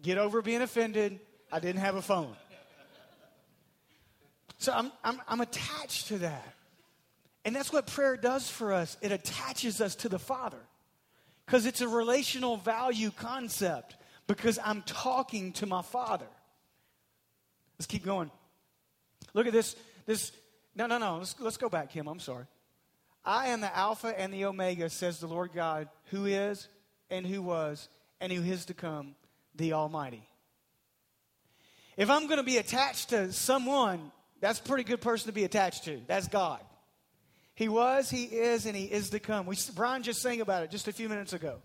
get 0.00 0.16
over 0.16 0.40
being 0.40 0.62
offended. 0.62 1.20
I 1.52 1.60
didn't 1.60 1.82
have 1.82 1.96
a 1.96 2.02
phone. 2.02 2.34
So, 4.58 4.72
I'm, 4.72 4.92
I'm, 5.04 5.20
I'm 5.28 5.40
attached 5.40 6.08
to 6.08 6.18
that. 6.18 6.54
And 7.44 7.54
that's 7.54 7.72
what 7.72 7.86
prayer 7.86 8.16
does 8.16 8.50
for 8.50 8.72
us 8.72 8.96
it 9.00 9.12
attaches 9.12 9.80
us 9.80 9.94
to 9.96 10.08
the 10.08 10.18
Father 10.18 10.58
because 11.46 11.64
it's 11.64 11.80
a 11.80 11.88
relational 11.88 12.56
value 12.56 13.12
concept 13.12 13.96
because 14.26 14.58
I'm 14.64 14.82
talking 14.82 15.52
to 15.54 15.66
my 15.66 15.82
Father. 15.82 16.26
Let's 17.78 17.86
keep 17.86 18.04
going. 18.04 18.30
Look 19.32 19.46
at 19.46 19.52
this. 19.52 19.76
This 20.06 20.32
no, 20.74 20.86
no, 20.86 20.98
no. 20.98 21.18
Let's, 21.18 21.38
let's 21.38 21.56
go 21.56 21.68
back, 21.68 21.90
Kim. 21.90 22.08
I'm 22.08 22.20
sorry. 22.20 22.46
I 23.24 23.48
am 23.48 23.60
the 23.60 23.76
Alpha 23.76 24.18
and 24.18 24.32
the 24.32 24.44
Omega, 24.44 24.90
says 24.90 25.20
the 25.20 25.26
Lord 25.26 25.52
God, 25.52 25.88
who 26.06 26.26
is 26.26 26.68
and 27.10 27.26
who 27.26 27.42
was 27.42 27.88
and 28.20 28.32
who 28.32 28.42
is 28.42 28.66
to 28.66 28.74
come, 28.74 29.14
the 29.54 29.72
Almighty. 29.72 30.26
If 31.96 32.10
I'm 32.10 32.26
going 32.26 32.38
to 32.38 32.44
be 32.44 32.58
attached 32.58 33.10
to 33.10 33.32
someone, 33.32 34.12
that's 34.40 34.58
a 34.58 34.62
pretty 34.62 34.84
good 34.84 35.00
person 35.00 35.28
to 35.28 35.32
be 35.32 35.44
attached 35.44 35.84
to. 35.84 36.00
That's 36.06 36.28
God. 36.28 36.60
He 37.54 37.68
was, 37.68 38.10
He 38.10 38.24
is, 38.24 38.66
and 38.66 38.76
He 38.76 38.84
is 38.84 39.10
to 39.10 39.18
come. 39.18 39.46
We, 39.46 39.56
Brian 39.74 40.02
just 40.02 40.20
sang 40.20 40.40
about 40.40 40.62
it 40.62 40.70
just 40.70 40.88
a 40.88 40.92
few 40.92 41.08
minutes 41.08 41.32
ago. 41.32 41.58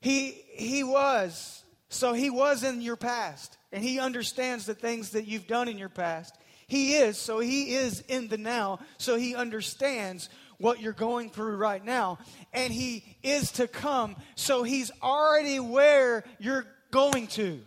He, 0.00 0.30
he 0.54 0.84
was, 0.84 1.64
so 1.88 2.12
He 2.12 2.30
was 2.30 2.62
in 2.62 2.80
your 2.80 2.96
past, 2.96 3.58
and 3.72 3.82
He 3.82 3.98
understands 3.98 4.64
the 4.64 4.74
things 4.74 5.10
that 5.10 5.26
you've 5.26 5.48
done 5.48 5.68
in 5.68 5.78
your 5.78 5.88
past. 5.88 6.36
He 6.68 6.94
is, 6.94 7.18
so 7.18 7.40
He 7.40 7.74
is 7.74 8.00
in 8.02 8.28
the 8.28 8.38
now, 8.38 8.78
so 8.98 9.16
He 9.16 9.34
understands 9.34 10.28
what 10.58 10.80
you're 10.80 10.92
going 10.92 11.28
through 11.28 11.56
right 11.56 11.84
now. 11.84 12.18
And 12.52 12.72
He 12.72 13.16
is 13.24 13.50
to 13.52 13.66
come, 13.66 14.14
so 14.36 14.62
He's 14.62 14.92
already 15.02 15.58
where 15.58 16.22
you're 16.38 16.66
going 16.92 17.26
to. 17.28 17.60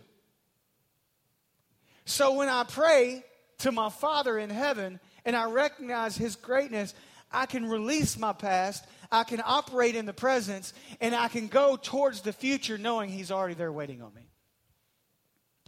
So 2.06 2.34
when 2.34 2.48
I 2.48 2.64
pray 2.64 3.22
to 3.58 3.72
my 3.72 3.88
Father 3.88 4.38
in 4.38 4.50
heaven, 4.50 5.00
and 5.24 5.34
I 5.34 5.50
recognize 5.50 6.16
His 6.16 6.36
greatness, 6.36 6.94
I 7.32 7.46
can 7.46 7.66
release 7.66 8.18
my 8.18 8.32
past, 8.32 8.84
I 9.10 9.24
can 9.24 9.42
operate 9.44 9.96
in 9.96 10.06
the 10.06 10.12
presence, 10.12 10.72
and 11.00 11.14
I 11.14 11.28
can 11.28 11.48
go 11.48 11.76
towards 11.76 12.20
the 12.20 12.32
future 12.32 12.78
knowing 12.78 13.10
He's 13.10 13.30
already 13.30 13.54
there 13.54 13.72
waiting 13.72 14.02
on 14.02 14.14
me. 14.14 14.28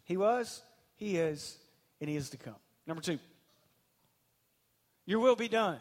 He 0.04 0.16
was, 0.16 0.62
He 0.96 1.16
is, 1.16 1.56
and 2.00 2.08
He 2.08 2.16
is 2.16 2.30
to 2.30 2.36
come. 2.36 2.56
Number 2.86 3.02
two, 3.02 3.18
your 5.04 5.20
will 5.20 5.36
be 5.36 5.48
done. 5.48 5.78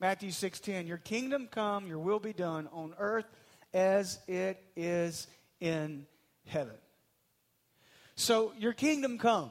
Matthew 0.00 0.30
6:10 0.30 0.86
Your 0.86 0.98
kingdom 0.98 1.48
come, 1.50 1.86
your 1.86 1.98
will 1.98 2.18
be 2.18 2.32
done 2.32 2.68
on 2.72 2.94
earth 2.98 3.26
as 3.72 4.18
it 4.28 4.62
is 4.76 5.26
in 5.60 6.06
heaven. 6.46 6.76
So 8.16 8.52
your 8.58 8.72
kingdom 8.72 9.18
come. 9.18 9.50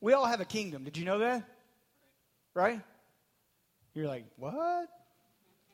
We 0.00 0.12
all 0.12 0.26
have 0.26 0.40
a 0.40 0.44
kingdom. 0.44 0.84
Did 0.84 0.96
you 0.96 1.04
know 1.04 1.18
that? 1.18 1.44
right? 2.58 2.80
You're 3.94 4.08
like, 4.08 4.24
what? 4.36 4.88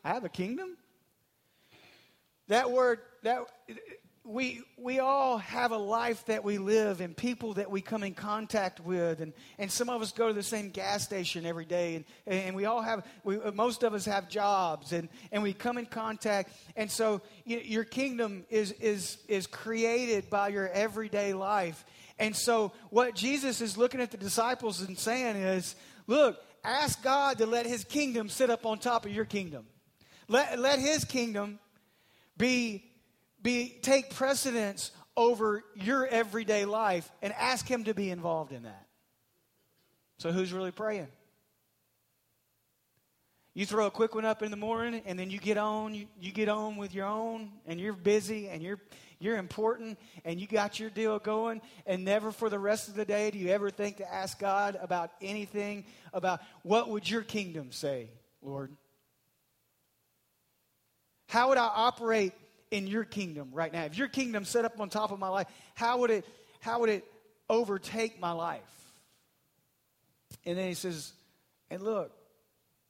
I 0.04 0.08
have 0.08 0.24
a 0.24 0.28
kingdom? 0.28 0.76
That 2.48 2.70
word, 2.70 2.98
that 3.22 3.46
we 4.24 4.62
we 4.78 5.00
all 5.00 5.36
have 5.38 5.70
a 5.70 5.76
life 5.76 6.24
that 6.26 6.42
we 6.42 6.56
live 6.58 7.00
and 7.00 7.14
people 7.16 7.54
that 7.54 7.70
we 7.70 7.82
come 7.82 8.02
in 8.02 8.14
contact 8.14 8.80
with. 8.80 9.20
And, 9.20 9.32
and 9.58 9.70
some 9.70 9.90
of 9.90 10.00
us 10.00 10.12
go 10.12 10.28
to 10.28 10.34
the 10.34 10.42
same 10.42 10.70
gas 10.70 11.04
station 11.04 11.44
every 11.44 11.66
day. 11.66 11.96
And, 11.96 12.04
and 12.26 12.56
we 12.56 12.64
all 12.64 12.80
have 12.80 13.06
we, 13.22 13.38
most 13.52 13.82
of 13.82 13.92
us 13.92 14.06
have 14.06 14.28
jobs. 14.28 14.92
And, 14.92 15.08
and 15.30 15.42
we 15.42 15.52
come 15.52 15.76
in 15.76 15.86
contact. 15.86 16.50
And 16.74 16.90
so 16.90 17.20
you, 17.44 17.58
your 17.58 17.84
kingdom 17.84 18.46
is 18.48 18.72
is 18.72 19.18
is 19.28 19.46
created 19.46 20.30
by 20.30 20.48
your 20.48 20.68
everyday 20.68 21.34
life. 21.34 21.84
And 22.18 22.34
so 22.34 22.72
what 22.90 23.14
jesus 23.14 23.60
is 23.60 23.76
looking 23.76 24.00
at 24.00 24.10
the 24.10 24.16
disciples 24.16 24.80
and 24.80 24.98
saying 24.98 25.36
is 25.36 25.74
look 26.06 26.38
ask 26.64 27.02
God 27.02 27.38
to 27.38 27.46
let 27.46 27.66
his 27.66 27.84
kingdom 27.84 28.28
sit 28.28 28.50
up 28.50 28.64
on 28.66 28.78
top 28.78 29.04
of 29.04 29.12
your 29.12 29.24
kingdom. 29.24 29.66
Let, 30.28 30.58
let 30.58 30.78
his 30.78 31.04
kingdom 31.04 31.58
be, 32.38 32.84
be 33.44 33.78
take 33.82 34.10
precedence 34.10 34.90
over 35.16 35.62
your 35.76 36.04
everyday 36.04 36.64
life 36.64 37.08
and 37.22 37.32
ask 37.34 37.68
him 37.68 37.84
to 37.84 37.94
be 37.94 38.10
involved 38.10 38.50
in 38.50 38.64
that. 38.64 38.86
So 40.18 40.32
who's 40.32 40.52
really 40.52 40.72
praying? 40.72 41.08
You 43.52 43.66
throw 43.66 43.86
a 43.86 43.90
quick 43.90 44.16
one 44.16 44.24
up 44.24 44.42
in 44.42 44.50
the 44.50 44.56
morning 44.56 45.02
and 45.06 45.16
then 45.16 45.30
you 45.30 45.38
get 45.38 45.58
on, 45.58 45.94
you, 45.94 46.06
you 46.20 46.32
get 46.32 46.48
on 46.48 46.76
with 46.76 46.92
your 46.92 47.06
own 47.06 47.52
and 47.66 47.78
you're 47.78 47.92
busy 47.92 48.48
and 48.48 48.60
you're 48.60 48.80
you're 49.20 49.36
important 49.36 49.96
and 50.24 50.40
you 50.40 50.46
got 50.46 50.80
your 50.80 50.90
deal 50.90 51.18
going, 51.18 51.62
and 51.86 52.04
never 52.04 52.32
for 52.32 52.50
the 52.50 52.58
rest 52.58 52.88
of 52.88 52.94
the 52.94 53.04
day 53.04 53.30
do 53.30 53.38
you 53.38 53.50
ever 53.50 53.70
think 53.70 53.98
to 53.98 54.12
ask 54.12 54.38
God 54.38 54.76
about 54.82 55.12
anything 55.22 55.84
about 56.12 56.40
what 56.62 56.90
would 56.90 57.08
your 57.08 57.22
kingdom 57.22 57.70
say, 57.70 58.08
Lord? 58.42 58.76
How 61.28 61.48
would 61.48 61.58
I 61.58 61.70
operate 61.74 62.32
in 62.74 62.86
your 62.86 63.04
kingdom 63.04 63.50
right 63.52 63.72
now? 63.72 63.84
If 63.84 63.96
your 63.96 64.08
kingdom 64.08 64.44
set 64.44 64.64
up 64.64 64.80
on 64.80 64.88
top 64.88 65.12
of 65.12 65.18
my 65.18 65.28
life, 65.28 65.46
how 65.74 65.98
would 65.98 66.10
it 66.10 66.24
how 66.60 66.80
would 66.80 66.90
it 66.90 67.04
overtake 67.48 68.20
my 68.20 68.32
life? 68.32 68.62
And 70.44 70.58
then 70.58 70.68
he 70.68 70.74
says, 70.74 71.12
and 71.70 71.82
look, 71.82 72.12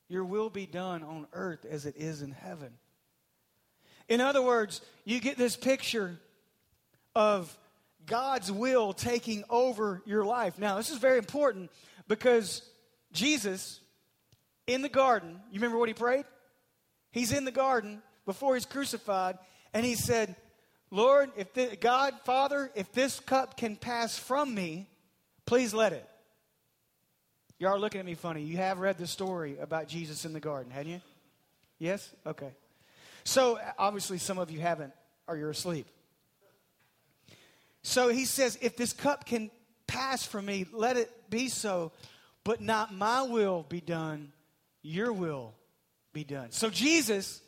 your 0.09 0.25
will 0.25 0.49
be 0.51 0.67
done 0.67 1.03
on 1.03 1.27
earth 1.33 1.65
as 1.69 1.87
it 1.87 1.97
is 1.97 2.23
in 2.23 2.31
heaven. 2.31 2.71
In 4.09 4.21
other 4.21 4.43
words, 4.43 4.81
you 5.05 5.21
get 5.21 5.37
this 5.37 5.57
picture 5.57 6.19
of 7.15 7.55
God's 8.07 8.51
will 8.51 8.93
taking 8.93 9.45
over 9.51 10.03
your 10.05 10.25
life. 10.25 10.59
Now, 10.59 10.77
this 10.77 10.91
is 10.91 10.99
very 10.99 11.19
important 11.19 11.71
because 12.07 12.63
Jesus 13.13 13.81
in 14.67 14.83
the 14.83 14.89
garden, 14.89 15.41
you 15.51 15.61
remember 15.61 15.79
what 15.79 15.89
he 15.89 15.95
prayed? 15.95 16.25
He's 17.11 17.33
in 17.33 17.45
the 17.45 17.53
garden 17.53 18.03
before 18.27 18.55
he's 18.55 18.67
crucified, 18.67 19.39
and 19.75 19.85
he 19.85 19.97
said, 19.97 20.35
Lord, 20.91 21.31
if 21.37 21.53
the, 21.53 21.77
God, 21.79 22.15
Father, 22.25 22.71
if 22.75 22.93
this 22.93 23.21
cup 23.21 23.57
can 23.57 23.77
pass 23.77 24.17
from 24.17 24.55
me, 24.55 24.89
please 25.45 25.75
let 25.75 25.93
it. 25.93 26.09
You 27.59 27.69
are 27.69 27.79
looking 27.79 27.99
at 27.99 28.07
me 28.07 28.15
funny. 28.15 28.43
You 28.43 28.57
have 28.59 28.79
read 28.79 28.97
the 28.99 29.07
story 29.07 29.59
about 29.61 29.89
Jesus 29.89 30.25
in 30.25 30.33
the 30.33 30.41
garden, 30.41 30.73
hadn't 30.73 30.93
you? 30.93 31.01
Yes? 31.79 32.09
Okay. 32.27 32.51
So, 33.25 33.59
obviously, 33.79 34.19
some 34.19 34.39
of 34.39 34.51
you 34.51 34.61
haven't, 34.61 34.93
or 35.27 35.37
you're 35.37 35.51
asleep. 35.51 35.87
So 37.83 38.09
he 38.09 38.25
says, 38.25 38.59
if 38.63 38.77
this 38.77 38.93
cup 38.93 39.27
can 39.27 39.51
pass 39.87 40.25
from 40.25 40.47
me, 40.47 40.67
let 40.73 40.97
it 40.97 41.11
be 41.31 41.49
so, 41.49 41.93
but 42.43 42.61
not 42.61 42.95
my 42.95 43.23
will 43.23 43.65
be 43.69 43.81
done, 43.81 44.33
your 44.83 45.13
will 45.13 45.55
be 46.13 46.25
done. 46.25 46.51
So 46.51 46.71
Jesus 46.71 47.43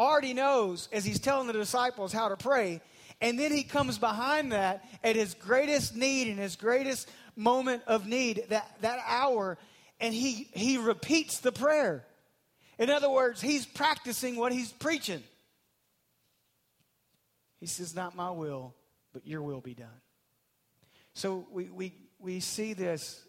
already 0.00 0.32
knows 0.32 0.88
as 0.92 1.04
he's 1.04 1.20
telling 1.20 1.46
the 1.46 1.52
disciples 1.52 2.12
how 2.12 2.30
to 2.30 2.36
pray, 2.36 2.80
and 3.20 3.38
then 3.38 3.52
he 3.52 3.62
comes 3.62 3.98
behind 3.98 4.52
that 4.52 4.82
at 5.04 5.14
his 5.14 5.34
greatest 5.34 5.94
need 5.94 6.28
and 6.28 6.38
his 6.38 6.56
greatest 6.56 7.08
moment 7.36 7.82
of 7.86 8.06
need, 8.06 8.44
that, 8.48 8.68
that 8.80 8.98
hour, 9.06 9.58
and 10.00 10.14
he, 10.14 10.48
he 10.54 10.78
repeats 10.78 11.40
the 11.40 11.52
prayer. 11.52 12.04
In 12.78 12.88
other 12.88 13.10
words, 13.10 13.42
he's 13.42 13.66
practicing 13.66 14.36
what 14.36 14.52
he's 14.52 14.72
preaching. 14.72 15.22
He 17.60 17.66
says, 17.66 17.94
Not 17.94 18.16
my 18.16 18.30
will, 18.30 18.74
but 19.12 19.26
your 19.26 19.42
will 19.42 19.60
be 19.60 19.74
done. 19.74 20.00
So 21.12 21.46
we, 21.52 21.64
we, 21.64 21.92
we 22.18 22.40
see 22.40 22.72
this 22.72 23.22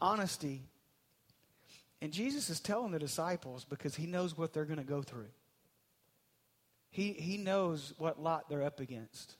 honesty. 0.00 0.62
And 2.02 2.12
Jesus 2.12 2.50
is 2.50 2.58
telling 2.58 2.90
the 2.90 2.98
disciples 2.98 3.64
because 3.64 3.94
he 3.94 4.06
knows 4.06 4.36
what 4.36 4.52
they're 4.52 4.64
going 4.64 4.80
to 4.80 4.84
go 4.84 5.02
through. 5.02 5.28
He, 6.90 7.12
he 7.12 7.38
knows 7.38 7.94
what 7.96 8.20
lot 8.20 8.48
they're 8.48 8.64
up 8.64 8.80
against. 8.80 9.36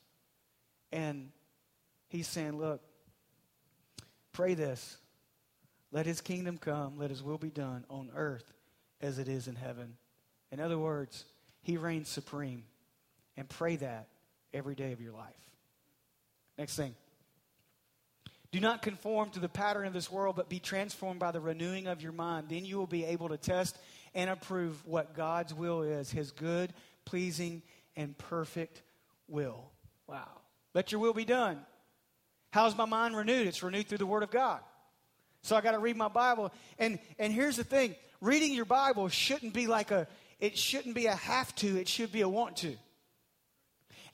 And 0.93 1.31
he's 2.09 2.29
saying, 2.29 2.57
Look, 2.57 2.81
pray 4.31 4.55
this. 4.55 4.97
Let 5.91 6.07
his 6.07 6.21
kingdom 6.21 6.57
come, 6.57 6.99
let 6.99 7.11
his 7.11 7.21
will 7.21 7.37
be 7.37 7.51
done 7.51 7.85
on 7.91 8.11
earth 8.15 8.55
as 9.01 9.19
it 9.19 9.27
is 9.29 9.49
in 9.49 9.57
heaven. 9.57 9.97
In 10.53 10.61
other 10.61 10.79
words, 10.79 11.25
he 11.63 11.77
reigns 11.77 12.09
supreme. 12.09 12.63
And 13.37 13.49
pray 13.49 13.77
that 13.77 14.07
every 14.55 14.77
day 14.77 14.93
of 14.93 15.01
your 15.01 15.13
life. 15.13 15.35
Next 16.59 16.77
thing. 16.77 16.95
Do 18.53 18.61
not 18.61 18.83
conform 18.83 19.31
to 19.31 19.41
the 19.41 19.49
pattern 19.49 19.87
of 19.87 19.95
this 19.95 20.13
world, 20.13 20.37
but 20.37 20.51
be 20.51 20.61
transformed 20.61 21.19
by 21.19 21.33
the 21.33 21.41
renewing 21.41 21.87
of 21.87 22.03
your 22.03 22.13
mind. 22.13 22.49
Then 22.51 22.67
you 22.67 22.77
will 22.77 22.87
be 22.87 23.07
able 23.07 23.31
to 23.31 23.39
test 23.39 23.79
and 24.15 24.29
approve 24.29 24.87
what 24.87 25.17
God's 25.17 25.55
will 25.55 25.81
is 25.81 26.11
his 26.11 26.31
good, 26.33 26.73
pleasing, 27.07 27.63
and 27.97 28.17
perfect 28.19 28.83
will. 29.27 29.71
Wow. 30.07 30.29
Let 30.75 30.93
your 30.93 31.01
will 31.01 31.15
be 31.15 31.25
done. 31.25 31.61
How's 32.51 32.77
my 32.77 32.85
mind 32.85 33.17
renewed? 33.17 33.47
It's 33.47 33.63
renewed 33.63 33.89
through 33.89 33.99
the 33.99 34.07
Word 34.07 34.23
of 34.23 34.31
God. 34.31 34.61
So 35.43 35.57
I 35.57 35.63
got 35.63 35.73
to 35.73 35.79
read 35.79 35.97
my 35.97 36.09
Bible. 36.09 36.53
And, 36.79 36.99
and 37.19 37.33
here's 37.33 37.57
the 37.57 37.65
thing 37.65 37.97
reading 38.21 38.53
your 38.53 38.67
Bible 38.67 39.09
shouldn't 39.09 39.55
be 39.55 39.67
like 39.67 39.91
a, 39.91 40.07
it 40.41 40.59
shouldn't 40.59 40.95
be 40.95 41.07
a 41.07 41.17
have 41.17 41.55
to, 41.57 41.81
it 41.81 41.89
should 41.89 42.13
be 42.13 42.21
a 42.21 42.29
want 42.29 42.59
to. 42.59 42.77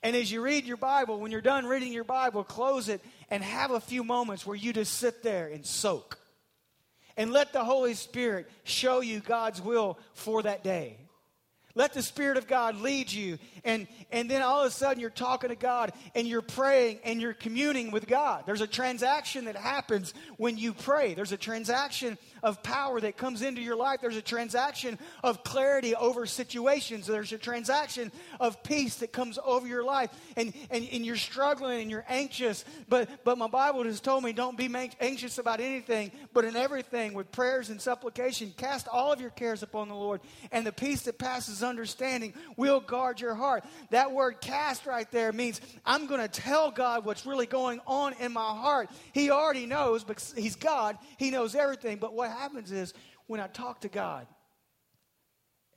And 0.01 0.15
as 0.15 0.31
you 0.31 0.41
read 0.41 0.65
your 0.65 0.77
Bible, 0.77 1.19
when 1.19 1.31
you're 1.31 1.41
done 1.41 1.65
reading 1.65 1.91
your 1.91 2.03
Bible, 2.03 2.43
close 2.43 2.87
it 2.87 3.01
and 3.29 3.43
have 3.43 3.71
a 3.71 3.79
few 3.79 4.03
moments 4.03 4.45
where 4.45 4.55
you 4.55 4.71
just 4.71 4.93
sit 4.93 5.23
there 5.23 5.47
and 5.47 5.65
soak. 5.65 6.17
And 7.17 7.33
let 7.33 7.51
the 7.51 7.65
Holy 7.65 7.95
Spirit 7.95 8.49
show 8.63 9.01
you 9.01 9.19
God's 9.19 9.61
will 9.61 9.99
for 10.13 10.41
that 10.43 10.63
day. 10.63 10.97
Let 11.75 11.93
the 11.93 12.01
Spirit 12.01 12.37
of 12.37 12.47
God 12.47 12.81
lead 12.81 13.11
you. 13.11 13.37
And, 13.63 13.87
and 14.11 14.29
then 14.29 14.41
all 14.41 14.61
of 14.61 14.67
a 14.67 14.71
sudden 14.71 14.99
you're 14.99 15.09
talking 15.09 15.49
to 15.49 15.55
God 15.55 15.91
and 16.15 16.27
you're 16.27 16.41
praying 16.41 16.99
and 17.03 17.21
you're 17.21 17.33
communing 17.33 17.91
with 17.91 18.07
God. 18.07 18.43
There's 18.45 18.61
a 18.61 18.67
transaction 18.67 19.45
that 19.45 19.55
happens 19.55 20.13
when 20.37 20.57
you 20.57 20.73
pray. 20.73 21.13
There's 21.13 21.31
a 21.31 21.37
transaction 21.37 22.17
of 22.43 22.63
power 22.63 22.99
that 22.99 23.17
comes 23.17 23.41
into 23.41 23.61
your 23.61 23.75
life. 23.75 23.99
There's 24.01 24.15
a 24.15 24.21
transaction 24.21 24.97
of 25.23 25.43
clarity 25.43 25.95
over 25.95 26.25
situations. 26.25 27.07
There's 27.07 27.31
a 27.31 27.37
transaction 27.37 28.11
of 28.39 28.63
peace 28.63 28.95
that 28.97 29.11
comes 29.11 29.37
over 29.43 29.67
your 29.67 29.83
life. 29.83 30.09
And, 30.35 30.53
and, 30.69 30.87
and 30.91 31.05
you're 31.05 31.15
struggling 31.15 31.81
and 31.81 31.91
you're 31.91 32.05
anxious. 32.07 32.65
But, 32.87 33.09
but 33.23 33.37
my 33.37 33.47
Bible 33.47 33.83
has 33.83 33.99
told 33.99 34.23
me 34.23 34.33
don't 34.33 34.57
be 34.57 34.69
anxious 34.99 35.37
about 35.37 35.59
anything, 35.59 36.11
but 36.33 36.45
in 36.45 36.55
everything 36.55 37.13
with 37.13 37.31
prayers 37.31 37.69
and 37.69 37.81
supplication, 37.81 38.53
cast 38.57 38.87
all 38.87 39.11
of 39.11 39.21
your 39.21 39.29
cares 39.31 39.63
upon 39.63 39.89
the 39.89 39.95
Lord. 39.95 40.21
And 40.51 40.65
the 40.65 40.71
peace 40.71 41.03
that 41.03 41.17
passes 41.17 41.63
understanding 41.63 42.33
will 42.55 42.79
guard 42.79 43.19
your 43.19 43.35
heart. 43.35 43.63
That 43.89 44.11
word 44.11 44.41
cast 44.41 44.85
right 44.85 45.09
there 45.11 45.31
means 45.31 45.61
I'm 45.85 46.07
going 46.07 46.21
to 46.21 46.27
tell 46.27 46.71
God 46.71 47.05
what's 47.05 47.25
really 47.25 47.45
going 47.45 47.81
on 47.87 48.13
in 48.19 48.31
my 48.31 48.41
heart. 48.41 48.89
He 49.13 49.31
already 49.31 49.65
knows, 49.65 50.03
but 50.03 50.33
He's 50.35 50.55
God. 50.55 50.97
He 51.17 51.31
knows 51.31 51.55
everything. 51.55 51.97
But 51.97 52.13
what 52.13 52.28
happens 52.29 52.71
is 52.71 52.93
when 53.27 53.39
I 53.39 53.47
talk 53.47 53.81
to 53.81 53.89
God, 53.89 54.27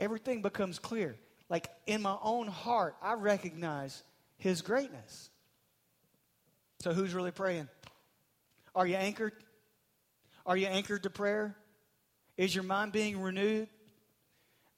everything 0.00 0.42
becomes 0.42 0.78
clear. 0.78 1.16
Like 1.48 1.68
in 1.86 2.02
my 2.02 2.16
own 2.22 2.46
heart, 2.46 2.96
I 3.02 3.14
recognize 3.14 4.02
His 4.38 4.62
greatness. 4.62 5.30
So 6.80 6.92
who's 6.92 7.14
really 7.14 7.30
praying? 7.30 7.68
Are 8.74 8.86
you 8.86 8.96
anchored? 8.96 9.34
Are 10.46 10.56
you 10.56 10.66
anchored 10.66 11.04
to 11.04 11.10
prayer? 11.10 11.54
Is 12.36 12.54
your 12.54 12.64
mind 12.64 12.92
being 12.92 13.20
renewed? 13.20 13.68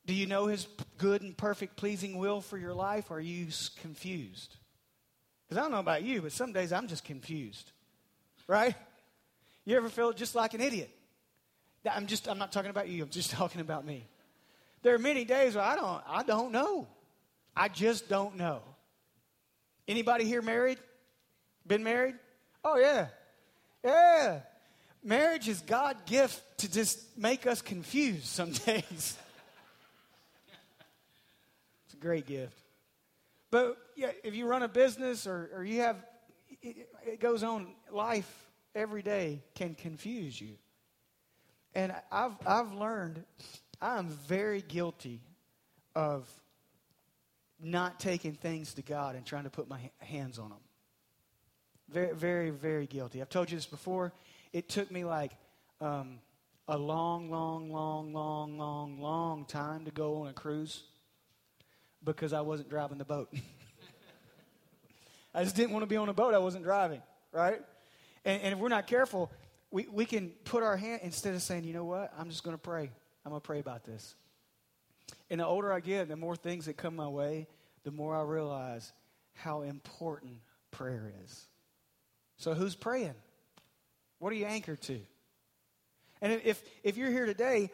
Do 0.07 0.13
you 0.13 0.27
know 0.27 0.47
His 0.47 0.67
good 0.99 1.23
and 1.23 1.37
perfect, 1.37 1.77
pleasing 1.77 2.19
will 2.19 2.41
for 2.41 2.59
your 2.59 2.75
life? 2.75 3.11
Are 3.11 3.21
you 3.21 3.47
confused? 3.81 4.57
Because 5.47 5.59
I 5.59 5.63
don't 5.63 5.71
know 5.71 5.79
about 5.79 6.03
you, 6.03 6.23
but 6.23 6.33
some 6.33 6.53
days 6.53 6.73
I'm 6.73 6.89
just 6.89 7.05
confused. 7.05 7.71
Right? 8.47 8.75
You 9.65 9.77
ever 9.77 9.89
feel 9.89 10.13
just 10.13 10.35
like 10.35 10.53
an 10.55 10.61
idiot? 10.61 10.91
I'm 11.91 12.07
just 12.07 12.29
I'm 12.29 12.39
not 12.39 12.53
talking 12.53 12.71
about 12.71 12.89
you, 12.89 13.03
I'm 13.03 13.11
just 13.11 13.31
talking 13.33 13.61
about 13.61 13.85
me. 13.85 14.07
There 14.83 14.95
are 14.95 14.99
many 14.99 15.25
days 15.25 15.55
where 15.55 15.65
I 15.65 15.77
don't 15.77 16.03
I 16.07 16.23
don't 16.23 16.53
know. 16.53 16.87
I 17.57 17.69
just 17.69 18.09
don't 18.09 18.37
know. 18.37 18.61
Anybody 19.87 20.25
here 20.25 20.43
married? 20.43 20.79
Been 21.67 21.85
married? 21.85 22.15
Oh 22.65 22.77
yeah. 22.77 23.09
Yeah. 23.85 24.41
Marriage 25.03 25.49
is 25.49 25.61
God's 25.61 26.01
gift 26.07 26.43
to 26.59 26.71
just 26.71 26.99
make 27.19 27.47
us 27.47 27.61
confused 27.61 28.25
some 28.25 28.53
days. 28.67 28.85
it's 28.87 29.19
a 31.93 31.97
great 31.97 32.27
gift. 32.27 32.59
But 33.51 33.77
yeah, 33.97 34.11
if 34.25 34.35
you 34.35 34.47
run 34.47 34.63
a 34.63 34.69
business 34.69 35.27
or, 35.27 35.51
or 35.55 35.65
you 35.65 35.83
have, 35.83 35.97
it, 36.63 36.89
it 37.07 37.21
goes 37.21 37.43
on, 37.43 37.69
life 37.93 38.49
every 38.75 39.03
day 39.03 39.43
can 39.55 39.75
confuse 39.75 40.41
you. 40.41 40.57
And 41.75 41.93
I've, 42.13 42.35
I've 42.47 42.73
learned 42.73 43.25
I 43.81 43.99
am 43.99 44.09
very 44.09 44.63
guilty 44.63 45.21
of 45.95 46.29
not 47.61 47.99
taking 47.99 48.33
things 48.33 48.75
to 48.75 48.83
God 48.83 49.17
and 49.17 49.25
trying 49.25 49.45
to 49.45 49.51
put 49.51 49.69
my 49.69 49.79
hands 49.99 50.39
on 50.39 50.51
them. 50.51 50.59
Very, 51.89 52.15
very, 52.15 52.51
very 52.51 52.87
guilty. 52.87 53.21
I've 53.21 53.29
told 53.29 53.51
you 53.51 53.57
this 53.57 53.67
before. 53.67 54.13
It 54.53 54.69
took 54.69 54.91
me 54.91 55.05
like 55.05 55.33
um, 55.81 56.19
a 56.69 56.79
long, 56.79 57.31
long, 57.31 57.71
long, 57.71 58.13
long, 58.13 58.59
long, 58.59 59.01
long 59.01 59.45
time 59.45 59.85
to 59.85 59.91
go 59.91 60.23
on 60.23 60.29
a 60.29 60.33
cruise 60.33 60.85
because 62.03 62.33
I 62.33 62.41
wasn't 62.41 62.71
driving 62.71 62.99
the 62.99 63.05
boat. 63.05 63.33
I 65.35 65.43
just 65.43 65.57
didn't 65.57 65.73
want 65.73 65.83
to 65.83 65.87
be 65.87 65.97
on 65.97 66.09
a 66.09 66.15
boat 66.15 66.33
I 66.33 66.39
wasn't 66.39 66.65
driving, 66.65 67.03
right? 67.33 67.61
And, 68.25 68.43
and 68.43 68.53
if 68.55 68.59
we're 68.59 68.69
not 68.69 68.87
careful, 68.87 69.31
we, 69.75 69.89
we 69.91 70.05
can 70.05 70.29
put 70.45 70.63
our 70.63 70.77
hand, 70.77 71.01
instead 71.03 71.35
of 71.35 71.43
saying, 71.43 71.65
you 71.65 71.75
know 71.75 71.85
what, 71.85 72.13
I'm 72.17 72.31
just 72.31 72.45
going 72.45 72.55
to 72.55 72.63
pray. 72.63 72.93
I'm 73.27 73.31
going 73.31 73.41
to 73.41 73.45
pray 73.45 73.59
about 73.59 73.83
this. 73.83 74.15
And 75.29 75.41
the 75.41 75.47
older 75.47 75.73
I 75.73 75.81
get, 75.81 76.07
the 76.07 76.15
more 76.15 76.37
things 76.37 76.67
that 76.67 76.77
come 76.77 76.95
my 76.95 77.09
way, 77.09 77.49
the 77.83 77.91
more 77.91 78.17
I 78.17 78.23
realize 78.23 78.93
how 79.33 79.63
important 79.63 80.37
prayer 80.71 81.13
is. 81.25 81.47
So, 82.37 82.55
who's 82.55 82.77
praying? 82.77 83.17
What 84.21 84.33
are 84.33 84.37
you 84.37 84.45
anchored 84.45 84.81
to? 84.83 85.01
And 86.23 86.41
if, 86.45 86.63
if 86.85 86.97
you're 86.97 87.11
here 87.11 87.27
today 87.27 87.73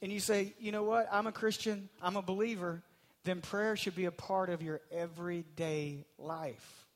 and 0.00 0.10
you 0.10 0.20
say, 0.20 0.54
you 0.58 0.72
know 0.72 0.84
what, 0.84 1.06
I'm 1.12 1.26
a 1.26 1.32
Christian, 1.32 1.90
I'm 2.00 2.16
a 2.16 2.22
believer, 2.22 2.82
then 3.24 3.42
prayer 3.42 3.76
should 3.76 3.94
be 3.94 4.06
a 4.06 4.10
part 4.10 4.48
of 4.48 4.62
your 4.62 4.80
everyday 4.90 6.06
life. 6.18 6.86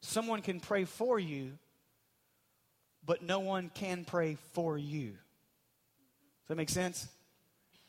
Someone 0.00 0.40
can 0.40 0.58
pray 0.58 0.86
for 0.86 1.18
you, 1.18 1.58
but 3.06 3.22
no 3.22 3.40
one 3.40 3.70
can 3.74 4.04
pray 4.04 4.36
for 4.52 4.78
you. 4.78 5.10
Does 5.10 6.48
that 6.48 6.56
make 6.56 6.70
sense? 6.70 7.08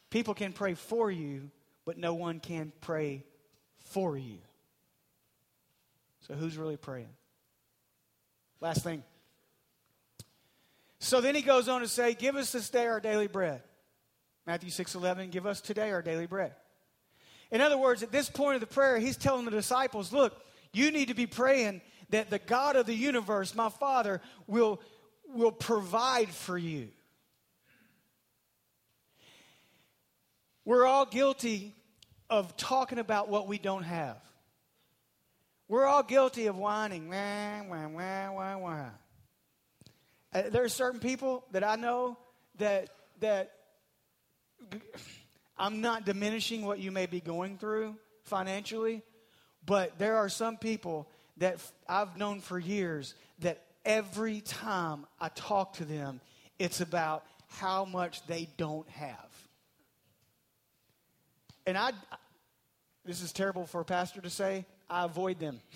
People 0.10 0.34
can 0.34 0.54
pray 0.54 0.74
for 0.74 1.12
you, 1.12 1.50
but 1.86 1.98
no 1.98 2.14
one 2.14 2.40
can 2.40 2.72
pray 2.82 3.24
for 3.92 4.18
you. 4.18 4.38
So 6.28 6.34
who's 6.34 6.58
really 6.58 6.78
praying? 6.78 7.10
Last 8.62 8.84
thing. 8.84 9.04
So 11.00 11.22
then 11.22 11.36
he 11.36 11.42
goes 11.42 11.68
on 11.68 11.82
to 11.82 11.88
say, 11.88 12.14
Give 12.14 12.36
us 12.36 12.52
this 12.52 12.70
day 12.70 12.88
our 12.88 13.00
daily 13.00 13.28
bread. 13.28 13.62
Matthew 14.48 14.70
6 14.70 14.96
11, 14.96 15.30
give 15.30 15.46
us 15.46 15.62
today 15.62 15.92
our 15.92 16.02
daily 16.02 16.28
bread. 16.28 16.54
In 17.52 17.62
other 17.62 17.78
words, 17.78 18.04
at 18.04 18.12
this 18.12 18.30
point 18.30 18.56
of 18.56 18.62
the 18.62 18.74
prayer, 18.74 18.98
he's 18.98 19.18
telling 19.18 19.46
the 19.46 19.52
disciples, 19.52 20.12
Look, 20.12 20.34
you 20.74 20.92
need 20.92 21.10
to 21.10 21.14
be 21.14 21.28
praying 21.28 21.82
that 22.10 22.30
the 22.30 22.40
God 22.40 22.76
of 22.76 22.86
the 22.86 22.94
universe, 22.94 23.56
my 23.56 23.70
Father, 23.70 24.22
will, 24.48 24.82
will 25.34 25.52
provide 25.52 26.30
for 26.30 26.58
you. 26.58 26.90
We're 30.64 30.86
all 30.86 31.06
guilty 31.06 31.74
of 32.30 32.58
talking 32.58 32.98
about 32.98 33.30
what 33.30 33.48
we 33.48 33.58
don't 33.58 33.84
have. 33.84 34.18
We're 35.68 35.86
all 35.86 36.04
guilty 36.04 36.48
of 36.48 36.58
whining. 36.58 37.10
Wah, 37.10 37.64
wah, 37.64 37.88
wah, 37.88 38.32
wah, 38.32 38.58
wah. 38.58 38.90
Uh, 40.34 40.50
there 40.50 40.64
are 40.64 40.70
certain 40.70 41.00
people 41.00 41.46
that 41.52 41.64
I 41.64 41.76
know 41.76 42.18
that 42.58 42.90
that 43.20 43.52
I'm 45.58 45.82
not 45.82 46.06
diminishing 46.06 46.66
what 46.66 46.80
you 46.80 46.92
may 46.92 47.06
be 47.06 47.22
going 47.22 47.58
through 47.58 47.96
financially, 48.24 49.02
but 49.66 49.98
there 49.98 50.18
are 50.18 50.30
some 50.30 50.58
people 50.58 51.08
that 51.38 51.60
I've 51.88 52.18
known 52.18 52.42
for 52.42 52.60
years 52.60 53.16
that 53.40 53.62
every 53.86 54.42
time 54.42 55.06
I 55.20 55.30
talk 55.30 55.74
to 55.74 55.86
them, 55.86 56.20
it's 56.60 56.82
about 56.82 57.24
how 57.48 57.86
much 57.86 58.26
they 58.28 58.50
don't 58.58 58.90
have. 58.90 59.30
And 61.68 61.78
I, 61.78 61.92
this 63.06 63.22
is 63.22 63.32
terrible 63.32 63.66
for 63.66 63.82
a 63.82 63.86
pastor 63.86 64.22
to 64.22 64.30
say, 64.30 64.66
I 64.90 65.06
avoid 65.06 65.40
them. 65.40 65.60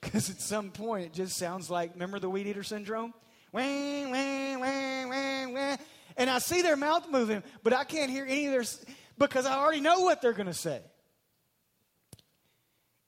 Because 0.00 0.30
at 0.30 0.40
some 0.40 0.70
point 0.70 1.06
it 1.06 1.12
just 1.12 1.36
sounds 1.36 1.68
like, 1.68 1.94
remember 1.94 2.20
the 2.20 2.30
weed 2.30 2.46
eater 2.46 2.62
syndrome? 2.62 3.12
Wah, 3.50 3.60
wah, 3.60 4.58
wah, 4.60 5.48
wah, 5.52 5.76
And 6.16 6.30
I 6.30 6.38
see 6.38 6.62
their 6.62 6.76
mouth 6.76 7.10
moving, 7.10 7.42
but 7.64 7.72
I 7.72 7.82
can't 7.82 8.08
hear 8.08 8.24
any 8.24 8.46
of 8.46 8.52
their, 8.52 8.64
because 9.18 9.44
I 9.44 9.58
already 9.58 9.80
know 9.80 10.02
what 10.02 10.22
they're 10.22 10.34
going 10.34 10.46
to 10.46 10.54
say. 10.54 10.82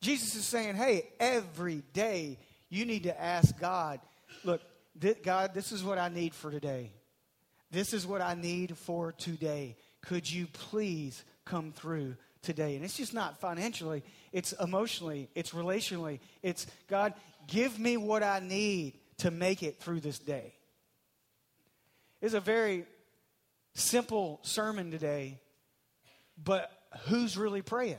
Jesus 0.00 0.34
is 0.34 0.44
saying, 0.44 0.74
hey, 0.74 1.08
every 1.20 1.84
day 1.92 2.38
you 2.70 2.86
need 2.86 3.02
to 3.02 3.20
ask 3.20 3.58
God, 3.58 4.00
look, 4.44 4.62
th- 5.00 5.22
God, 5.22 5.52
this 5.52 5.72
is 5.72 5.84
what 5.84 5.98
I 5.98 6.08
need 6.08 6.34
for 6.34 6.50
today. 6.50 6.92
This 7.70 7.92
is 7.92 8.06
what 8.06 8.20
I 8.20 8.34
need 8.34 8.78
for 8.78 9.12
today. 9.12 9.76
Could 10.00 10.30
you 10.30 10.46
please 10.46 11.22
come 11.44 11.72
through 11.72 12.16
today? 12.42 12.76
And 12.76 12.84
it's 12.84 12.96
just 12.96 13.12
not 13.12 13.38
financially, 13.38 14.02
it's 14.32 14.52
emotionally, 14.52 15.28
it's 15.34 15.50
relationally. 15.50 16.20
It's 16.42 16.66
God, 16.88 17.14
give 17.46 17.78
me 17.78 17.96
what 17.96 18.22
I 18.22 18.40
need 18.40 18.94
to 19.18 19.30
make 19.30 19.62
it 19.62 19.78
through 19.78 20.00
this 20.00 20.18
day. 20.18 20.54
It's 22.20 22.34
a 22.34 22.40
very 22.40 22.86
simple 23.74 24.40
sermon 24.42 24.90
today, 24.90 25.38
but 26.42 26.70
who's 27.06 27.36
really 27.36 27.62
praying? 27.62 27.96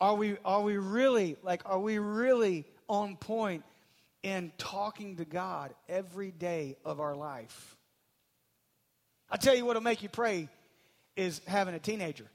Are 0.00 0.14
we, 0.14 0.36
are 0.44 0.62
we 0.62 0.78
really, 0.78 1.36
like, 1.42 1.62
are 1.66 1.78
we 1.78 1.98
really 1.98 2.64
on 2.90 3.16
point 3.16 3.62
in 4.24 4.50
talking 4.58 5.16
to 5.16 5.24
God 5.24 5.72
every 5.88 6.32
day 6.32 6.76
of 6.84 7.00
our 7.00 7.14
life? 7.14 7.76
I 9.30 9.36
tell 9.36 9.54
you 9.54 9.64
what'll 9.64 9.80
make 9.80 10.02
you 10.02 10.08
pray 10.08 10.48
is 11.16 11.40
having 11.46 11.74
a 11.74 11.78
teenager. 11.78 12.26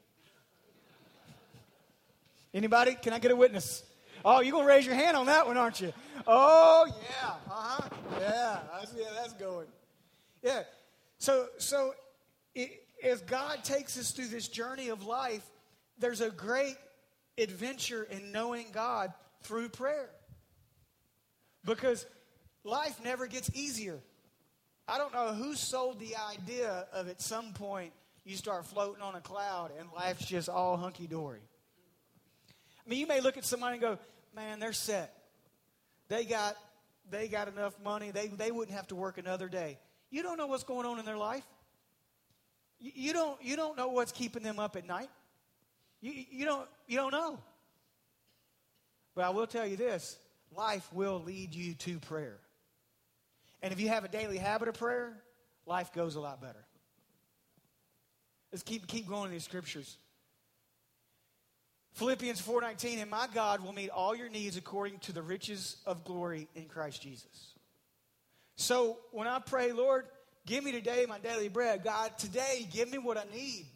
Anybody? 2.54 2.94
Can 2.94 3.12
I 3.12 3.18
get 3.18 3.30
a 3.30 3.36
witness? 3.36 3.84
Oh, 4.24 4.40
you're 4.40 4.58
to 4.62 4.66
raise 4.66 4.86
your 4.86 4.94
hand 4.94 5.14
on 5.14 5.26
that 5.26 5.46
one, 5.46 5.58
aren't 5.58 5.80
you? 5.80 5.92
Oh, 6.26 6.86
yeah. 6.86 7.28
Uh-huh. 7.50 7.88
Yeah. 8.18 8.58
I 8.72 8.84
see 8.86 9.04
how 9.04 9.14
that's 9.14 9.34
going. 9.34 9.66
Yeah. 10.42 10.62
So, 11.18 11.48
so 11.58 11.92
it, 12.54 12.70
as 13.04 13.20
God 13.20 13.62
takes 13.62 13.98
us 13.98 14.10
through 14.10 14.28
this 14.28 14.48
journey 14.48 14.88
of 14.88 15.04
life, 15.04 15.44
there's 15.98 16.22
a 16.22 16.30
great 16.30 16.76
adventure 17.36 18.04
in 18.04 18.32
knowing 18.32 18.68
God 18.72 19.12
through 19.42 19.68
prayer. 19.68 20.08
Because 21.66 22.06
life 22.64 22.98
never 23.04 23.26
gets 23.26 23.50
easier. 23.52 23.98
I 24.88 24.98
don't 24.98 25.12
know 25.12 25.34
who 25.34 25.54
sold 25.56 25.98
the 25.98 26.14
idea 26.30 26.86
of 26.92 27.08
at 27.08 27.20
some 27.20 27.52
point 27.52 27.92
you 28.24 28.36
start 28.36 28.64
floating 28.64 29.02
on 29.02 29.16
a 29.16 29.20
cloud 29.20 29.72
and 29.78 29.88
life's 29.94 30.24
just 30.24 30.48
all 30.48 30.76
hunky 30.76 31.06
dory. 31.06 31.40
I 32.84 32.88
mean, 32.88 33.00
you 33.00 33.06
may 33.06 33.20
look 33.20 33.36
at 33.36 33.44
somebody 33.44 33.74
and 33.74 33.82
go, 33.82 33.98
man, 34.34 34.60
they're 34.60 34.72
set. 34.72 35.12
They 36.08 36.24
got, 36.24 36.56
they 37.10 37.26
got 37.26 37.48
enough 37.48 37.74
money, 37.82 38.12
they, 38.12 38.28
they 38.28 38.52
wouldn't 38.52 38.76
have 38.76 38.86
to 38.88 38.94
work 38.94 39.18
another 39.18 39.48
day. 39.48 39.78
You 40.10 40.22
don't 40.22 40.38
know 40.38 40.46
what's 40.46 40.62
going 40.62 40.86
on 40.86 41.00
in 41.00 41.04
their 41.04 41.16
life. 41.16 41.44
You, 42.78 42.92
you 42.94 43.12
don't, 43.12 43.42
you 43.42 43.56
don't 43.56 43.76
know 43.76 43.88
what's 43.88 44.12
keeping 44.12 44.44
them 44.44 44.60
up 44.60 44.76
at 44.76 44.86
night. 44.86 45.10
You, 46.00 46.12
you, 46.30 46.44
don't, 46.44 46.68
you 46.86 46.96
don't 46.96 47.10
know. 47.10 47.38
But 49.16 49.24
I 49.24 49.30
will 49.30 49.48
tell 49.48 49.66
you 49.66 49.76
this 49.76 50.16
life 50.54 50.86
will 50.92 51.22
lead 51.22 51.54
you 51.54 51.74
to 51.74 51.98
prayer. 52.00 52.38
And 53.62 53.72
if 53.72 53.80
you 53.80 53.88
have 53.88 54.04
a 54.04 54.08
daily 54.08 54.38
habit 54.38 54.68
of 54.68 54.74
prayer, 54.74 55.16
life 55.64 55.92
goes 55.92 56.14
a 56.14 56.20
lot 56.20 56.40
better. 56.40 56.64
Let's 58.52 58.62
keep, 58.62 58.86
keep 58.86 59.08
going 59.08 59.26
in 59.26 59.32
these 59.32 59.44
scriptures. 59.44 59.98
Philippians 61.94 62.40
4:19 62.42 63.00
and 63.00 63.10
my 63.10 63.26
God 63.32 63.64
will 63.64 63.72
meet 63.72 63.88
all 63.88 64.14
your 64.14 64.28
needs 64.28 64.58
according 64.58 64.98
to 65.00 65.12
the 65.12 65.22
riches 65.22 65.78
of 65.86 66.04
glory 66.04 66.46
in 66.54 66.66
Christ 66.66 67.00
Jesus. 67.00 67.54
So 68.56 68.98
when 69.12 69.26
I 69.26 69.38
pray, 69.38 69.72
Lord, 69.72 70.06
give 70.44 70.62
me 70.62 70.72
today 70.72 71.06
my 71.08 71.18
daily 71.18 71.48
bread. 71.48 71.82
God, 71.82 72.18
today 72.18 72.68
give 72.70 72.90
me 72.90 72.98
what 72.98 73.16
I 73.16 73.24
need. 73.34 73.66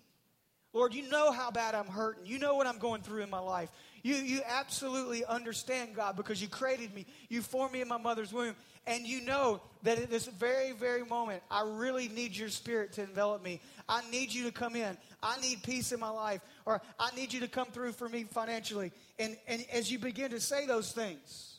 Lord, 0.73 0.95
you 0.95 1.09
know 1.09 1.33
how 1.33 1.51
bad 1.51 1.75
I'm 1.75 1.87
hurting. 1.87 2.27
You 2.27 2.39
know 2.39 2.55
what 2.55 2.67
I'm 2.67 2.79
going 2.79 3.03
through 3.03 3.23
in 3.23 3.31
my 3.31 3.41
life. 3.41 3.71
You, 4.03 4.15
you 4.15 4.41
absolutely 4.47 5.25
understand, 5.25 5.95
God, 5.95 6.17
because 6.17 6.41
you 6.41 6.49
created 6.49 6.95
me. 6.95 7.07
You 7.29 7.43
formed 7.43 7.73
me 7.73 7.81
in 7.81 7.89
my 7.89 7.99
mother's 7.99 8.33
womb. 8.33 8.55
And 8.87 9.07
you 9.07 9.21
know 9.21 9.61
that 9.83 9.99
at 9.99 10.11
this 10.11 10.27
very, 10.27 10.73
very 10.73 11.05
moment, 11.05 11.43
I 11.51 11.65
really 11.67 12.09
need 12.09 12.37
your 12.37 12.49
spirit 12.49 12.93
to 12.95 13.03
envelop 13.03 13.43
me. 13.43 13.61
I 13.89 14.09
need 14.11 14.33
you 14.33 14.45
to 14.45 14.53
come 14.53 14.75
in. 14.75 14.97
I 15.23 15.39
need 15.41 15.63
peace 15.63 15.93
in 15.93 16.01
my 16.01 16.09
life. 16.09 16.41
Or 16.65 16.81
I 16.99 17.15
need 17.15 17.33
you 17.33 17.41
to 17.41 17.49
come 17.49 17.67
through 17.69 17.93
for 17.93 18.09
me 18.09 18.25
financially. 18.25 18.93
And, 19.19 19.37
and 19.49 19.65
as 19.73 19.91
you 19.91 19.99
begin 19.99 20.31
to 20.31 20.41
say 20.41 20.67
those 20.67 20.93
things, 20.93 21.59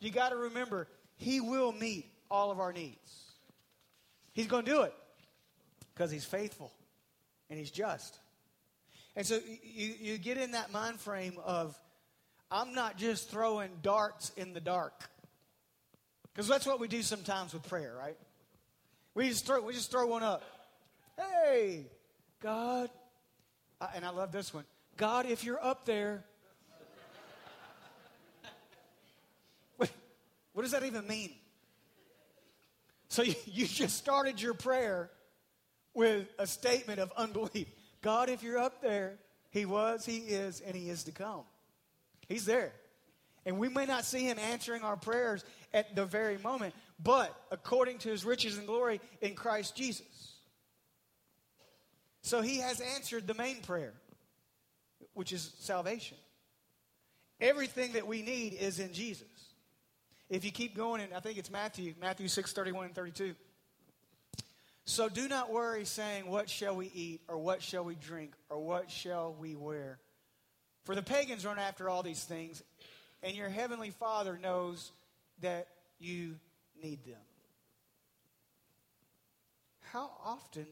you 0.00 0.10
got 0.10 0.30
to 0.30 0.36
remember, 0.36 0.88
He 1.16 1.40
will 1.40 1.72
meet 1.72 2.06
all 2.30 2.50
of 2.50 2.58
our 2.58 2.72
needs. 2.72 3.32
He's 4.32 4.46
going 4.46 4.64
to 4.64 4.70
do 4.70 4.82
it 4.82 4.94
because 5.94 6.10
He's 6.10 6.24
faithful 6.24 6.72
and 7.48 7.58
He's 7.58 7.70
just. 7.70 8.18
And 9.16 9.26
so 9.26 9.40
you, 9.62 9.94
you 9.98 10.18
get 10.18 10.36
in 10.36 10.50
that 10.50 10.70
mind 10.70 11.00
frame 11.00 11.38
of, 11.42 11.74
I'm 12.50 12.74
not 12.74 12.98
just 12.98 13.30
throwing 13.30 13.70
darts 13.82 14.30
in 14.36 14.52
the 14.52 14.60
dark. 14.60 15.08
Because 16.32 16.46
that's 16.46 16.66
what 16.66 16.78
we 16.78 16.86
do 16.86 17.00
sometimes 17.00 17.54
with 17.54 17.66
prayer, 17.66 17.94
right? 17.98 18.18
We 19.14 19.30
just 19.30 19.46
throw, 19.46 19.62
we 19.62 19.72
just 19.72 19.90
throw 19.90 20.06
one 20.06 20.22
up. 20.22 20.44
Hey, 21.16 21.86
God. 22.42 22.90
and 23.94 24.04
I 24.04 24.10
love 24.10 24.32
this 24.32 24.52
one. 24.52 24.64
God, 24.98 25.24
if 25.24 25.44
you're 25.44 25.64
up 25.64 25.86
there, 25.86 26.22
what, 29.78 29.90
what 30.52 30.62
does 30.62 30.72
that 30.72 30.84
even 30.84 31.06
mean? 31.06 31.32
So 33.08 33.22
you, 33.22 33.34
you 33.46 33.66
just 33.66 33.96
started 33.96 34.42
your 34.42 34.52
prayer 34.52 35.08
with 35.94 36.26
a 36.38 36.46
statement 36.46 37.00
of 37.00 37.10
unbelief. 37.16 37.68
God, 38.06 38.28
if 38.28 38.44
you're 38.44 38.56
up 38.56 38.80
there, 38.82 39.18
He 39.50 39.66
was, 39.66 40.06
He 40.06 40.18
is, 40.18 40.60
and 40.60 40.76
He 40.76 40.90
is 40.90 41.02
to 41.04 41.10
come. 41.10 41.42
He's 42.28 42.44
there. 42.44 42.70
And 43.44 43.58
we 43.58 43.68
may 43.68 43.84
not 43.84 44.04
see 44.04 44.20
Him 44.20 44.38
answering 44.38 44.82
our 44.82 44.96
prayers 44.96 45.44
at 45.74 45.96
the 45.96 46.06
very 46.06 46.38
moment, 46.38 46.72
but 47.02 47.34
according 47.50 47.98
to 47.98 48.08
His 48.08 48.24
riches 48.24 48.58
and 48.58 48.66
glory 48.68 49.00
in 49.20 49.34
Christ 49.34 49.74
Jesus. 49.74 50.36
So 52.22 52.42
He 52.42 52.58
has 52.58 52.80
answered 52.80 53.26
the 53.26 53.34
main 53.34 53.60
prayer, 53.60 53.94
which 55.14 55.32
is 55.32 55.52
salvation. 55.58 56.16
Everything 57.40 57.94
that 57.94 58.06
we 58.06 58.22
need 58.22 58.52
is 58.52 58.78
in 58.78 58.92
Jesus. 58.92 59.26
If 60.30 60.44
you 60.44 60.52
keep 60.52 60.76
going, 60.76 61.00
and 61.00 61.12
I 61.12 61.18
think 61.18 61.38
it's 61.38 61.50
Matthew, 61.50 61.94
Matthew 62.00 62.28
6 62.28 62.52
31 62.52 62.84
and 62.86 62.94
32. 62.94 63.34
So 64.86 65.08
do 65.08 65.26
not 65.26 65.52
worry, 65.52 65.84
saying, 65.84 66.30
What 66.30 66.48
shall 66.48 66.76
we 66.76 66.90
eat, 66.94 67.20
or 67.28 67.38
what 67.38 67.60
shall 67.60 67.84
we 67.84 67.96
drink, 67.96 68.34
or 68.48 68.64
what 68.64 68.88
shall 68.90 69.34
we 69.38 69.56
wear? 69.56 69.98
For 70.84 70.94
the 70.94 71.02
pagans 71.02 71.44
run 71.44 71.58
after 71.58 71.88
all 71.88 72.04
these 72.04 72.22
things, 72.22 72.62
and 73.22 73.34
your 73.34 73.48
heavenly 73.48 73.90
Father 73.90 74.38
knows 74.40 74.92
that 75.40 75.66
you 75.98 76.36
need 76.80 77.04
them. 77.04 77.16
How 79.92 80.12
often 80.24 80.66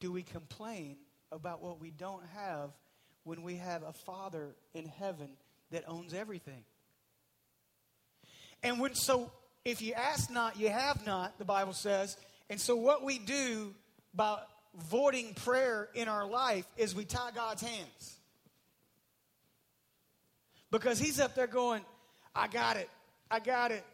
do 0.00 0.10
we 0.10 0.24
complain 0.24 0.96
about 1.30 1.62
what 1.62 1.80
we 1.80 1.92
don't 1.92 2.24
have 2.34 2.70
when 3.22 3.42
we 3.42 3.56
have 3.56 3.84
a 3.84 3.92
Father 3.92 4.56
in 4.74 4.86
heaven 4.86 5.28
that 5.70 5.84
owns 5.86 6.14
everything? 6.14 6.64
And 8.64 8.80
when 8.80 8.96
so 8.96 9.30
if 9.64 9.80
you 9.80 9.92
ask 9.92 10.30
not, 10.30 10.58
you 10.58 10.68
have 10.68 11.06
not, 11.06 11.38
the 11.38 11.44
Bible 11.44 11.72
says, 11.72 12.16
and 12.50 12.60
so, 12.60 12.76
what 12.76 13.04
we 13.04 13.18
do 13.18 13.74
by 14.14 14.38
voiding 14.74 15.34
prayer 15.34 15.88
in 15.94 16.08
our 16.08 16.26
life 16.26 16.66
is 16.76 16.94
we 16.94 17.04
tie 17.04 17.30
God's 17.34 17.62
hands. 17.62 18.16
Because 20.70 20.98
He's 20.98 21.20
up 21.20 21.34
there 21.34 21.46
going, 21.46 21.82
I 22.34 22.48
got 22.48 22.76
it. 22.76 22.88
I 23.30 23.40
got 23.40 23.70
it. 23.70 23.84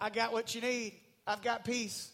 I 0.00 0.10
got 0.10 0.32
what 0.32 0.54
you 0.54 0.60
need. 0.60 0.94
I've 1.26 1.42
got 1.42 1.64
peace. 1.64 2.10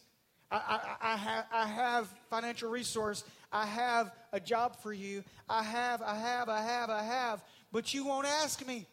I, 0.51 0.57
I, 1.01 1.13
I, 1.13 1.17
have, 1.17 1.45
I 1.53 1.67
have 1.67 2.09
financial 2.31 2.71
resource. 2.71 3.25
I 3.53 3.67
have 3.67 4.11
a 4.33 4.41
job 4.41 4.77
for 4.83 4.93
you. 4.93 5.25
I 5.49 5.63
have, 5.63 6.03
I 6.03 6.17
have, 6.17 6.49
I 6.49 6.63
have, 6.63 6.91
I 6.91 7.03
have. 7.03 7.43
But 7.73 7.93
you 7.95 8.07
won't 8.07 8.27
ask 8.27 8.67
me. 8.67 8.87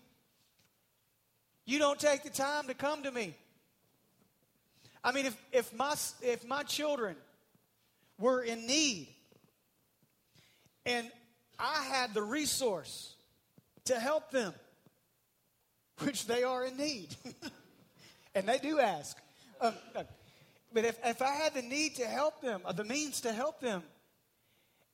You 1.65 1.79
don't 1.79 1.99
take 1.99 2.23
the 2.23 2.29
time 2.29 2.67
to 2.67 2.73
come 2.73 3.03
to 3.03 3.11
me. 3.11 3.35
I 5.05 5.11
mean, 5.11 5.27
if, 5.27 5.37
if, 5.51 5.71
my, 5.75 5.93
if 6.23 6.47
my 6.47 6.63
children 6.63 7.15
were 8.17 8.41
in 8.41 8.65
need 8.65 9.07
and 10.83 11.11
I 11.59 11.83
had 11.83 12.15
the 12.15 12.23
resource 12.23 13.13
to 13.85 13.99
help 13.99 14.31
them, 14.31 14.51
which 15.99 16.25
they 16.25 16.41
are 16.41 16.65
in 16.65 16.75
need, 16.75 17.15
and 18.35 18.47
they 18.47 18.57
do 18.57 18.79
ask. 18.79 19.15
Um, 19.61 19.75
uh, 19.95 20.03
but 20.73 20.85
if, 20.85 20.97
if 21.05 21.21
I 21.21 21.33
had 21.33 21.53
the 21.53 21.61
need 21.61 21.97
to 21.97 22.05
help 22.07 22.41
them, 22.41 22.61
or 22.65 22.73
the 22.73 22.83
means 22.83 23.21
to 23.21 23.31
help 23.31 23.61
them, 23.61 23.83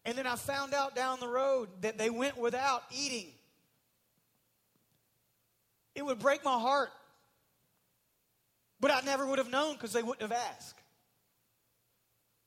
and 0.03 0.17
then 0.17 0.27
I 0.27 0.35
found 0.35 0.73
out 0.73 0.93
down 0.93 1.21
the 1.21 1.27
road 1.27 1.69
that 1.81 1.97
they 1.97 2.09
went 2.09 2.37
without 2.37 2.83
eating, 2.91 3.27
it 5.95 6.05
would 6.05 6.19
break 6.19 6.43
my 6.43 6.59
heart. 6.59 6.89
But 8.81 8.91
I 8.91 9.01
never 9.01 9.25
would 9.27 9.37
have 9.37 9.49
known 9.49 9.73
because 9.73 9.93
they 9.93 10.01
wouldn't 10.01 10.23
have 10.23 10.31
asked. 10.31 10.79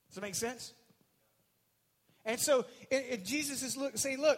Does 0.09 0.15
that 0.15 0.21
make 0.21 0.35
sense? 0.35 0.73
And 2.25 2.39
so 2.39 2.65
and, 2.91 3.03
and 3.09 3.25
Jesus 3.25 3.63
is 3.63 3.77
look, 3.77 3.97
saying, 3.97 4.19
look, 4.19 4.37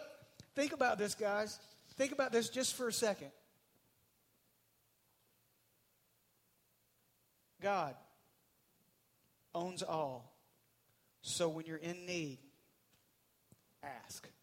think 0.54 0.72
about 0.72 0.96
this, 0.98 1.14
guys. 1.14 1.58
Think 1.96 2.12
about 2.12 2.30
this 2.30 2.48
just 2.48 2.76
for 2.76 2.86
a 2.86 2.92
second. 2.92 3.32
God 7.60 7.96
owns 9.52 9.82
all. 9.82 10.32
So 11.22 11.48
when 11.48 11.66
you're 11.66 11.76
in 11.76 12.06
need, 12.06 12.38
ask. 13.82 14.24
Ask. 14.24 14.37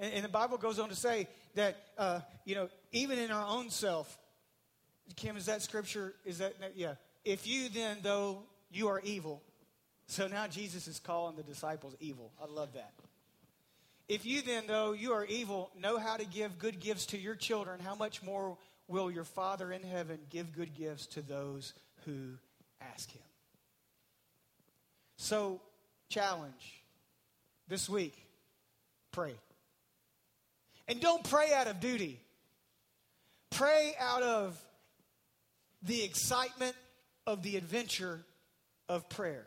And, 0.00 0.14
and 0.14 0.24
the 0.24 0.28
Bible 0.28 0.56
goes 0.56 0.80
on 0.80 0.88
to 0.88 0.96
say 0.96 1.28
that, 1.54 1.76
uh, 1.96 2.20
you 2.44 2.56
know, 2.56 2.68
even 2.90 3.18
in 3.18 3.30
our 3.30 3.46
own 3.46 3.70
self, 3.70 4.18
Kim, 5.14 5.36
is 5.36 5.46
that 5.46 5.62
scripture? 5.62 6.14
Is 6.24 6.38
that, 6.38 6.54
yeah. 6.74 6.94
If 7.24 7.46
you 7.46 7.68
then, 7.68 7.98
though 8.02 8.42
you 8.72 8.88
are 8.88 9.00
evil, 9.00 9.42
so 10.06 10.26
now 10.26 10.46
Jesus 10.46 10.88
is 10.88 10.98
calling 10.98 11.36
the 11.36 11.42
disciples 11.42 11.94
evil. 12.00 12.32
I 12.42 12.50
love 12.50 12.72
that. 12.74 12.92
If 14.08 14.26
you 14.26 14.42
then, 14.42 14.64
though 14.66 14.92
you 14.92 15.12
are 15.12 15.24
evil, 15.24 15.70
know 15.78 15.98
how 15.98 16.16
to 16.16 16.24
give 16.24 16.58
good 16.58 16.80
gifts 16.80 17.06
to 17.06 17.18
your 17.18 17.36
children, 17.36 17.78
how 17.78 17.94
much 17.94 18.22
more 18.22 18.56
will 18.88 19.08
your 19.10 19.24
Father 19.24 19.70
in 19.70 19.82
heaven 19.82 20.18
give 20.30 20.52
good 20.52 20.74
gifts 20.74 21.06
to 21.06 21.22
those 21.22 21.74
who 22.06 22.32
ask 22.80 23.12
him? 23.12 23.22
So, 25.16 25.60
challenge 26.08 26.82
this 27.68 27.88
week 27.88 28.16
pray. 29.12 29.34
And 30.90 31.00
don't 31.00 31.22
pray 31.22 31.52
out 31.54 31.68
of 31.68 31.78
duty, 31.78 32.18
pray 33.48 33.94
out 34.00 34.24
of 34.24 34.60
the 35.84 36.02
excitement 36.02 36.74
of 37.28 37.44
the 37.44 37.56
adventure 37.56 38.24
of 38.88 39.08
prayer. 39.08 39.46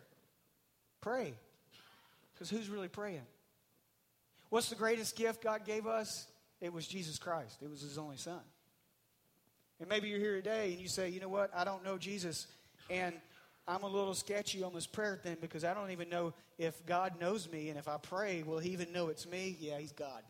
Pray. 1.01 1.33
Because 2.33 2.49
who's 2.49 2.69
really 2.69 2.87
praying? 2.87 3.25
What's 4.51 4.69
the 4.69 4.75
greatest 4.75 5.17
gift 5.17 5.43
God 5.43 5.65
gave 5.65 5.85
us? 5.85 6.27
It 6.61 6.71
was 6.71 6.87
Jesus 6.87 7.17
Christ, 7.17 7.57
it 7.61 7.69
was 7.69 7.81
His 7.81 7.97
only 7.97 8.17
Son. 8.17 8.39
And 9.81 9.89
maybe 9.89 10.07
you're 10.07 10.19
here 10.19 10.37
today 10.37 10.71
and 10.71 10.79
you 10.79 10.87
say, 10.87 11.09
you 11.09 11.19
know 11.19 11.27
what, 11.27 11.51
I 11.53 11.65
don't 11.65 11.83
know 11.83 11.97
Jesus, 11.97 12.47
and 12.89 13.13
I'm 13.67 13.83
a 13.83 13.87
little 13.87 14.13
sketchy 14.13 14.63
on 14.63 14.73
this 14.73 14.87
prayer 14.87 15.19
thing 15.21 15.35
because 15.41 15.65
I 15.65 15.73
don't 15.73 15.91
even 15.91 16.07
know 16.07 16.33
if 16.57 16.85
God 16.85 17.19
knows 17.19 17.51
me, 17.51 17.67
and 17.67 17.77
if 17.77 17.89
I 17.89 17.97
pray, 17.97 18.43
will 18.43 18.59
He 18.59 18.69
even 18.69 18.93
know 18.93 19.09
it's 19.09 19.27
me? 19.27 19.57
Yeah, 19.59 19.77
He's 19.77 19.91
God. 19.91 20.21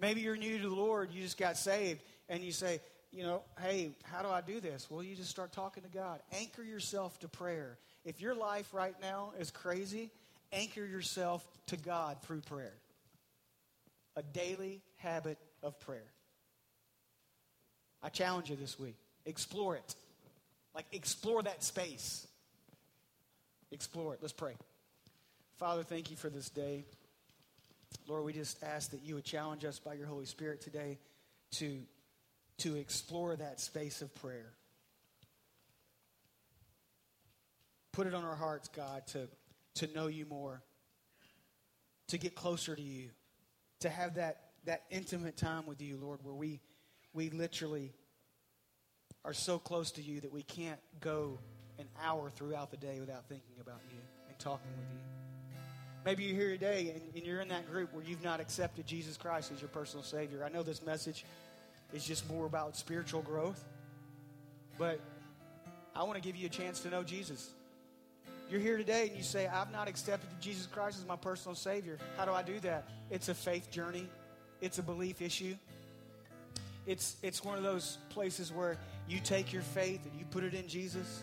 Maybe 0.00 0.20
you're 0.20 0.36
new 0.36 0.58
to 0.58 0.68
the 0.68 0.74
Lord, 0.74 1.12
you 1.12 1.22
just 1.22 1.38
got 1.38 1.56
saved, 1.56 2.00
and 2.28 2.42
you 2.42 2.52
say, 2.52 2.80
you 3.10 3.22
know, 3.22 3.42
hey, 3.60 3.90
how 4.04 4.22
do 4.22 4.28
I 4.28 4.40
do 4.40 4.60
this? 4.60 4.88
Well, 4.90 5.02
you 5.02 5.16
just 5.16 5.30
start 5.30 5.52
talking 5.52 5.82
to 5.82 5.88
God. 5.88 6.20
Anchor 6.32 6.62
yourself 6.62 7.18
to 7.20 7.28
prayer. 7.28 7.78
If 8.04 8.20
your 8.20 8.34
life 8.34 8.72
right 8.74 8.94
now 9.00 9.32
is 9.38 9.50
crazy, 9.50 10.10
anchor 10.52 10.84
yourself 10.84 11.46
to 11.66 11.76
God 11.76 12.18
through 12.22 12.42
prayer. 12.42 12.74
A 14.16 14.22
daily 14.22 14.82
habit 14.96 15.38
of 15.62 15.78
prayer. 15.80 16.12
I 18.02 18.08
challenge 18.10 18.50
you 18.50 18.56
this 18.56 18.78
week. 18.78 18.96
Explore 19.26 19.76
it. 19.76 19.94
Like, 20.74 20.86
explore 20.92 21.42
that 21.42 21.64
space. 21.64 22.26
Explore 23.72 24.14
it. 24.14 24.20
Let's 24.20 24.32
pray. 24.32 24.54
Father, 25.56 25.82
thank 25.82 26.10
you 26.10 26.16
for 26.16 26.30
this 26.30 26.48
day. 26.50 26.84
Lord, 28.06 28.24
we 28.24 28.32
just 28.32 28.62
ask 28.62 28.90
that 28.90 29.02
you 29.02 29.14
would 29.14 29.24
challenge 29.24 29.64
us 29.64 29.78
by 29.78 29.94
your 29.94 30.06
Holy 30.06 30.24
Spirit 30.26 30.60
today 30.60 30.98
to, 31.52 31.80
to 32.58 32.76
explore 32.76 33.36
that 33.36 33.60
space 33.60 34.02
of 34.02 34.14
prayer. 34.16 34.52
Put 37.92 38.06
it 38.06 38.14
on 38.14 38.24
our 38.24 38.36
hearts, 38.36 38.68
God, 38.68 39.06
to, 39.08 39.28
to 39.76 39.92
know 39.94 40.06
you 40.06 40.26
more, 40.26 40.62
to 42.08 42.18
get 42.18 42.34
closer 42.34 42.74
to 42.74 42.82
you, 42.82 43.10
to 43.80 43.88
have 43.88 44.14
that, 44.14 44.40
that 44.66 44.84
intimate 44.90 45.36
time 45.36 45.66
with 45.66 45.80
you, 45.80 45.96
Lord, 45.96 46.20
where 46.22 46.34
we 46.34 46.60
we 47.12 47.30
literally 47.30 47.92
are 49.24 49.32
so 49.32 49.58
close 49.58 49.90
to 49.92 50.02
you 50.02 50.20
that 50.20 50.32
we 50.32 50.42
can't 50.42 50.80
go 51.00 51.38
an 51.78 51.86
hour 52.02 52.30
throughout 52.30 52.70
the 52.70 52.76
day 52.76 53.00
without 53.00 53.28
thinking 53.28 53.56
about 53.60 53.80
you 53.90 53.98
and 54.28 54.38
talking 54.38 54.70
with 54.76 54.86
you. 54.92 55.17
Maybe 56.08 56.24
you're 56.24 56.36
here 56.36 56.52
today 56.52 56.94
and, 56.94 57.02
and, 57.14 57.26
you're 57.26 57.42
in 57.42 57.48
that 57.48 57.70
group 57.70 57.92
where 57.92 58.02
you've 58.02 58.24
not 58.24 58.40
accepted 58.40 58.86
Jesus 58.86 59.18
Christ 59.18 59.52
as 59.52 59.60
your 59.60 59.68
personal 59.68 60.02
Savior. 60.02 60.42
I 60.42 60.48
know 60.48 60.62
this 60.62 60.82
message 60.82 61.26
is 61.92 62.02
just 62.02 62.26
more 62.30 62.46
about 62.46 62.78
spiritual 62.78 63.20
growth, 63.20 63.62
but 64.78 65.00
I 65.94 66.04
want 66.04 66.14
to 66.14 66.22
give 66.22 66.34
you 66.34 66.46
a 66.46 66.48
chance 66.48 66.80
to 66.80 66.88
know 66.88 67.02
Jesus. 67.02 67.50
You're 68.50 68.58
here 68.58 68.78
today 68.78 69.08
and 69.08 69.18
you 69.18 69.22
say, 69.22 69.48
I've 69.48 69.70
not 69.70 69.86
accepted 69.86 70.30
Jesus 70.40 70.64
Christ 70.64 70.98
as 70.98 71.06
my 71.06 71.16
personal 71.16 71.54
Savior. 71.54 71.98
How 72.16 72.24
do 72.24 72.32
I 72.32 72.40
do 72.42 72.58
that? 72.60 72.88
It's 73.10 73.28
a 73.28 73.34
faith 73.34 73.70
journey, 73.70 74.08
it's 74.62 74.78
a 74.78 74.82
belief 74.82 75.20
issue. 75.20 75.56
It's, 76.86 77.16
it's 77.22 77.44
one 77.44 77.58
of 77.58 77.64
those 77.64 77.98
places 78.08 78.50
where 78.50 78.78
you 79.06 79.20
take 79.20 79.52
your 79.52 79.60
faith 79.60 80.00
and 80.10 80.18
you 80.18 80.24
put 80.30 80.42
it 80.42 80.54
in 80.54 80.68
Jesus. 80.68 81.22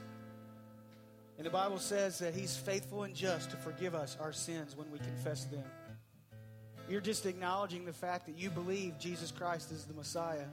And 1.38 1.46
the 1.46 1.52
Bible 1.52 1.80
says 1.80 2.20
that 2.20 2.34
He's 2.34 2.56
faithful 2.56 3.04
and 3.04 3.14
just 3.14 3.52
to 3.52 3.58
forgive 3.58 3.96
us 3.96 4.18
our 4.22 4.32
sins 4.32 4.76
when 4.76 4.90
we 4.92 5.00
confess 5.00 5.46
them. 5.46 5.64
You're 6.90 7.02
just 7.02 7.26
acknowledging 7.26 7.86
the 7.86 7.94
fact 7.94 8.28
that 8.28 8.38
you 8.38 8.50
believe 8.50 9.00
Jesus 9.00 9.32
Christ 9.32 9.72
is 9.72 9.86
the 9.86 9.94
Messiah. 9.94 10.46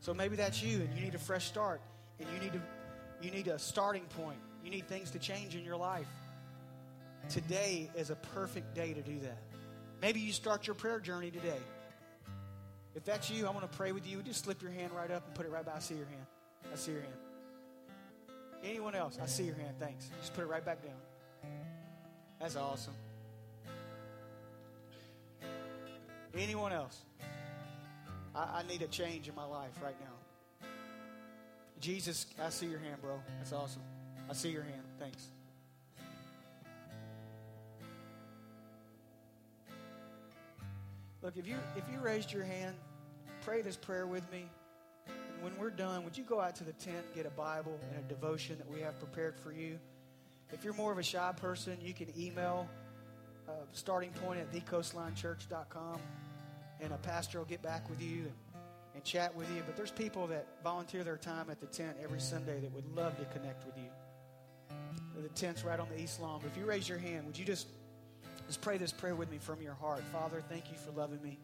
So 0.00 0.12
maybe 0.12 0.36
that's 0.36 0.62
you 0.62 0.78
and 0.78 0.94
you 0.94 1.04
need 1.04 1.14
a 1.14 1.18
fresh 1.18 1.46
start 1.46 1.80
and 2.18 2.28
you 2.32 2.40
need 2.40 2.52
to 2.52 2.60
you 3.22 3.30
need 3.30 3.48
a 3.48 3.58
starting 3.58 4.04
point. 4.04 4.38
You 4.62 4.70
need 4.70 4.88
things 4.88 5.10
to 5.12 5.18
change 5.18 5.54
in 5.54 5.64
your 5.64 5.76
life. 5.76 6.08
Today 7.30 7.90
is 7.96 8.10
a 8.10 8.16
perfect 8.16 8.74
day 8.74 8.92
to 8.92 9.00
do 9.00 9.18
that. 9.20 9.38
Maybe 10.02 10.20
you 10.20 10.32
start 10.32 10.66
your 10.66 10.74
prayer 10.74 11.00
journey 11.00 11.30
today. 11.30 11.60
If 12.94 13.04
that's 13.04 13.30
you, 13.30 13.46
I 13.46 13.50
want 13.50 13.70
to 13.70 13.76
pray 13.76 13.92
with 13.92 14.06
you. 14.06 14.22
Just 14.22 14.44
slip 14.44 14.62
your 14.62 14.70
hand 14.70 14.92
right 14.92 15.10
up 15.10 15.26
and 15.26 15.34
put 15.34 15.46
it 15.46 15.52
right 15.52 15.64
by. 15.64 15.72
I 15.76 15.78
see 15.78 15.94
your 15.94 16.06
hand. 16.06 16.26
I 16.72 16.76
see 16.76 16.92
your 16.92 17.00
hand. 17.00 17.25
Anyone 18.66 18.96
else? 18.96 19.18
I 19.22 19.26
see 19.26 19.44
your 19.44 19.54
hand. 19.54 19.76
Thanks. 19.78 20.10
Just 20.20 20.34
put 20.34 20.42
it 20.42 20.48
right 20.48 20.64
back 20.64 20.82
down. 20.82 21.50
That's 22.40 22.56
awesome. 22.56 22.94
Anyone 26.34 26.72
else? 26.72 27.00
I, 28.34 28.58
I 28.58 28.62
need 28.68 28.82
a 28.82 28.88
change 28.88 29.28
in 29.28 29.36
my 29.36 29.44
life 29.44 29.70
right 29.82 29.94
now. 30.00 30.68
Jesus, 31.80 32.26
I 32.42 32.50
see 32.50 32.66
your 32.66 32.80
hand, 32.80 33.00
bro. 33.00 33.20
That's 33.38 33.52
awesome. 33.52 33.82
I 34.28 34.32
see 34.32 34.50
your 34.50 34.62
hand. 34.62 34.82
Thanks. 34.98 35.28
Look, 41.22 41.36
if 41.36 41.46
you 41.46 41.56
if 41.76 41.84
you 41.92 42.00
raised 42.00 42.32
your 42.32 42.44
hand, 42.44 42.74
pray 43.42 43.62
this 43.62 43.76
prayer 43.76 44.06
with 44.06 44.30
me. 44.32 44.48
When 45.40 45.56
we're 45.58 45.70
done, 45.70 46.04
would 46.04 46.16
you 46.16 46.24
go 46.24 46.40
out 46.40 46.56
to 46.56 46.64
the 46.64 46.72
tent 46.72 47.14
get 47.14 47.26
a 47.26 47.30
Bible 47.30 47.78
and 47.90 48.04
a 48.04 48.08
devotion 48.08 48.58
that 48.58 48.68
we 48.68 48.80
have 48.80 48.98
prepared 48.98 49.38
for 49.38 49.52
you? 49.52 49.78
If 50.52 50.64
you're 50.64 50.74
more 50.74 50.92
of 50.92 50.98
a 50.98 51.02
shy 51.02 51.32
person, 51.36 51.76
you 51.82 51.92
can 51.92 52.08
email 52.18 52.68
uh, 53.48 53.52
starting 53.72 54.10
point 54.10 54.40
at 54.40 54.52
thecoastlinechurch.com 54.52 56.00
and 56.80 56.92
a 56.92 56.98
pastor 56.98 57.38
will 57.38 57.46
get 57.46 57.62
back 57.62 57.88
with 57.88 58.02
you 58.02 58.22
and, 58.22 58.32
and 58.94 59.04
chat 59.04 59.34
with 59.34 59.50
you. 59.54 59.62
But 59.66 59.76
there's 59.76 59.90
people 59.90 60.26
that 60.28 60.46
volunteer 60.62 61.04
their 61.04 61.16
time 61.16 61.50
at 61.50 61.60
the 61.60 61.66
tent 61.66 61.96
every 62.02 62.20
Sunday 62.20 62.60
that 62.60 62.72
would 62.72 62.86
love 62.94 63.18
to 63.18 63.24
connect 63.26 63.66
with 63.66 63.76
you. 63.76 63.90
The 65.20 65.28
tent's 65.30 65.64
right 65.64 65.80
on 65.80 65.88
the 65.88 66.00
East 66.00 66.20
Lawn. 66.20 66.40
But 66.42 66.50
if 66.50 66.56
you 66.58 66.66
raise 66.66 66.88
your 66.88 66.98
hand, 66.98 67.26
would 67.26 67.38
you 67.38 67.44
just 67.44 67.68
just 68.46 68.60
pray 68.60 68.78
this 68.78 68.92
prayer 68.92 69.14
with 69.14 69.30
me 69.30 69.38
from 69.38 69.60
your 69.60 69.74
heart. 69.74 70.02
Father, 70.12 70.42
thank 70.48 70.70
you 70.70 70.76
for 70.76 70.92
loving 70.92 71.20
me. 71.22 71.38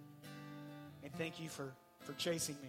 And 1.03 1.13
thank 1.15 1.41
you 1.41 1.49
for, 1.49 1.73
for 2.01 2.13
chasing 2.15 2.57
me. 2.63 2.69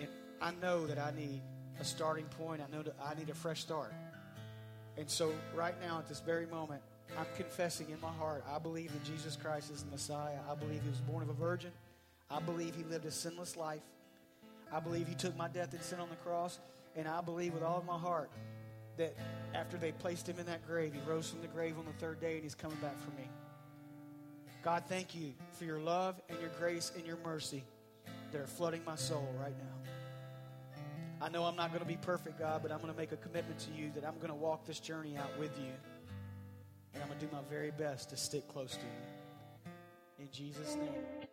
And 0.00 0.08
I 0.40 0.52
know 0.62 0.86
that 0.86 0.98
I 0.98 1.12
need 1.16 1.40
a 1.80 1.84
starting 1.84 2.26
point. 2.26 2.60
I 2.60 2.74
know 2.74 2.82
that 2.82 2.96
I 3.02 3.14
need 3.18 3.30
a 3.30 3.34
fresh 3.34 3.60
start. 3.60 3.92
And 4.96 5.08
so, 5.08 5.32
right 5.54 5.74
now, 5.80 5.98
at 5.98 6.08
this 6.08 6.20
very 6.20 6.46
moment, 6.46 6.82
I'm 7.16 7.26
confessing 7.36 7.88
in 7.90 8.00
my 8.00 8.12
heart, 8.12 8.44
I 8.52 8.58
believe 8.58 8.92
that 8.92 9.04
Jesus 9.04 9.36
Christ 9.36 9.70
is 9.70 9.82
the 9.84 9.90
Messiah. 9.90 10.38
I 10.50 10.54
believe 10.54 10.82
he 10.82 10.88
was 10.88 11.00
born 11.00 11.22
of 11.22 11.30
a 11.30 11.34
virgin. 11.34 11.70
I 12.30 12.40
believe 12.40 12.74
he 12.74 12.84
lived 12.84 13.06
a 13.06 13.10
sinless 13.10 13.56
life. 13.56 13.82
I 14.72 14.80
believe 14.80 15.08
he 15.08 15.14
took 15.14 15.36
my 15.36 15.48
death 15.48 15.72
and 15.72 15.82
sin 15.82 16.00
on 16.00 16.10
the 16.10 16.16
cross. 16.16 16.58
And 16.96 17.08
I 17.08 17.20
believe 17.20 17.54
with 17.54 17.62
all 17.62 17.78
of 17.78 17.86
my 17.86 17.96
heart 17.96 18.30
that 18.98 19.16
after 19.54 19.76
they 19.76 19.92
placed 19.92 20.28
him 20.28 20.38
in 20.38 20.46
that 20.46 20.66
grave, 20.66 20.92
he 20.92 21.00
rose 21.08 21.30
from 21.30 21.40
the 21.40 21.46
grave 21.46 21.78
on 21.78 21.84
the 21.86 21.92
third 21.92 22.20
day 22.20 22.34
and 22.34 22.42
he's 22.42 22.54
coming 22.54 22.76
back 22.78 22.98
for 22.98 23.10
me. 23.12 23.28
God, 24.62 24.82
thank 24.88 25.14
you 25.14 25.32
for 25.52 25.64
your 25.64 25.78
love 25.78 26.20
and 26.28 26.38
your 26.40 26.50
grace 26.58 26.92
and 26.96 27.06
your 27.06 27.18
mercy 27.24 27.64
that 28.32 28.40
are 28.40 28.46
flooding 28.46 28.82
my 28.86 28.96
soul 28.96 29.28
right 29.40 29.56
now. 29.58 29.78
I 31.20 31.28
know 31.28 31.44
I'm 31.44 31.56
not 31.56 31.70
going 31.70 31.80
to 31.80 31.88
be 31.88 31.96
perfect, 31.96 32.38
God, 32.38 32.62
but 32.62 32.70
I'm 32.70 32.78
going 32.78 32.92
to 32.92 32.98
make 32.98 33.12
a 33.12 33.16
commitment 33.16 33.58
to 33.60 33.72
you 33.72 33.90
that 33.94 34.04
I'm 34.04 34.16
going 34.16 34.28
to 34.28 34.34
walk 34.34 34.66
this 34.66 34.78
journey 34.78 35.16
out 35.16 35.36
with 35.38 35.58
you. 35.58 35.72
And 36.94 37.02
I'm 37.02 37.08
going 37.08 37.18
to 37.18 37.26
do 37.26 37.32
my 37.32 37.40
very 37.50 37.72
best 37.72 38.10
to 38.10 38.16
stick 38.16 38.46
close 38.48 38.72
to 38.72 38.82
you. 38.82 39.72
In 40.20 40.28
Jesus' 40.30 40.76
name. 40.76 41.28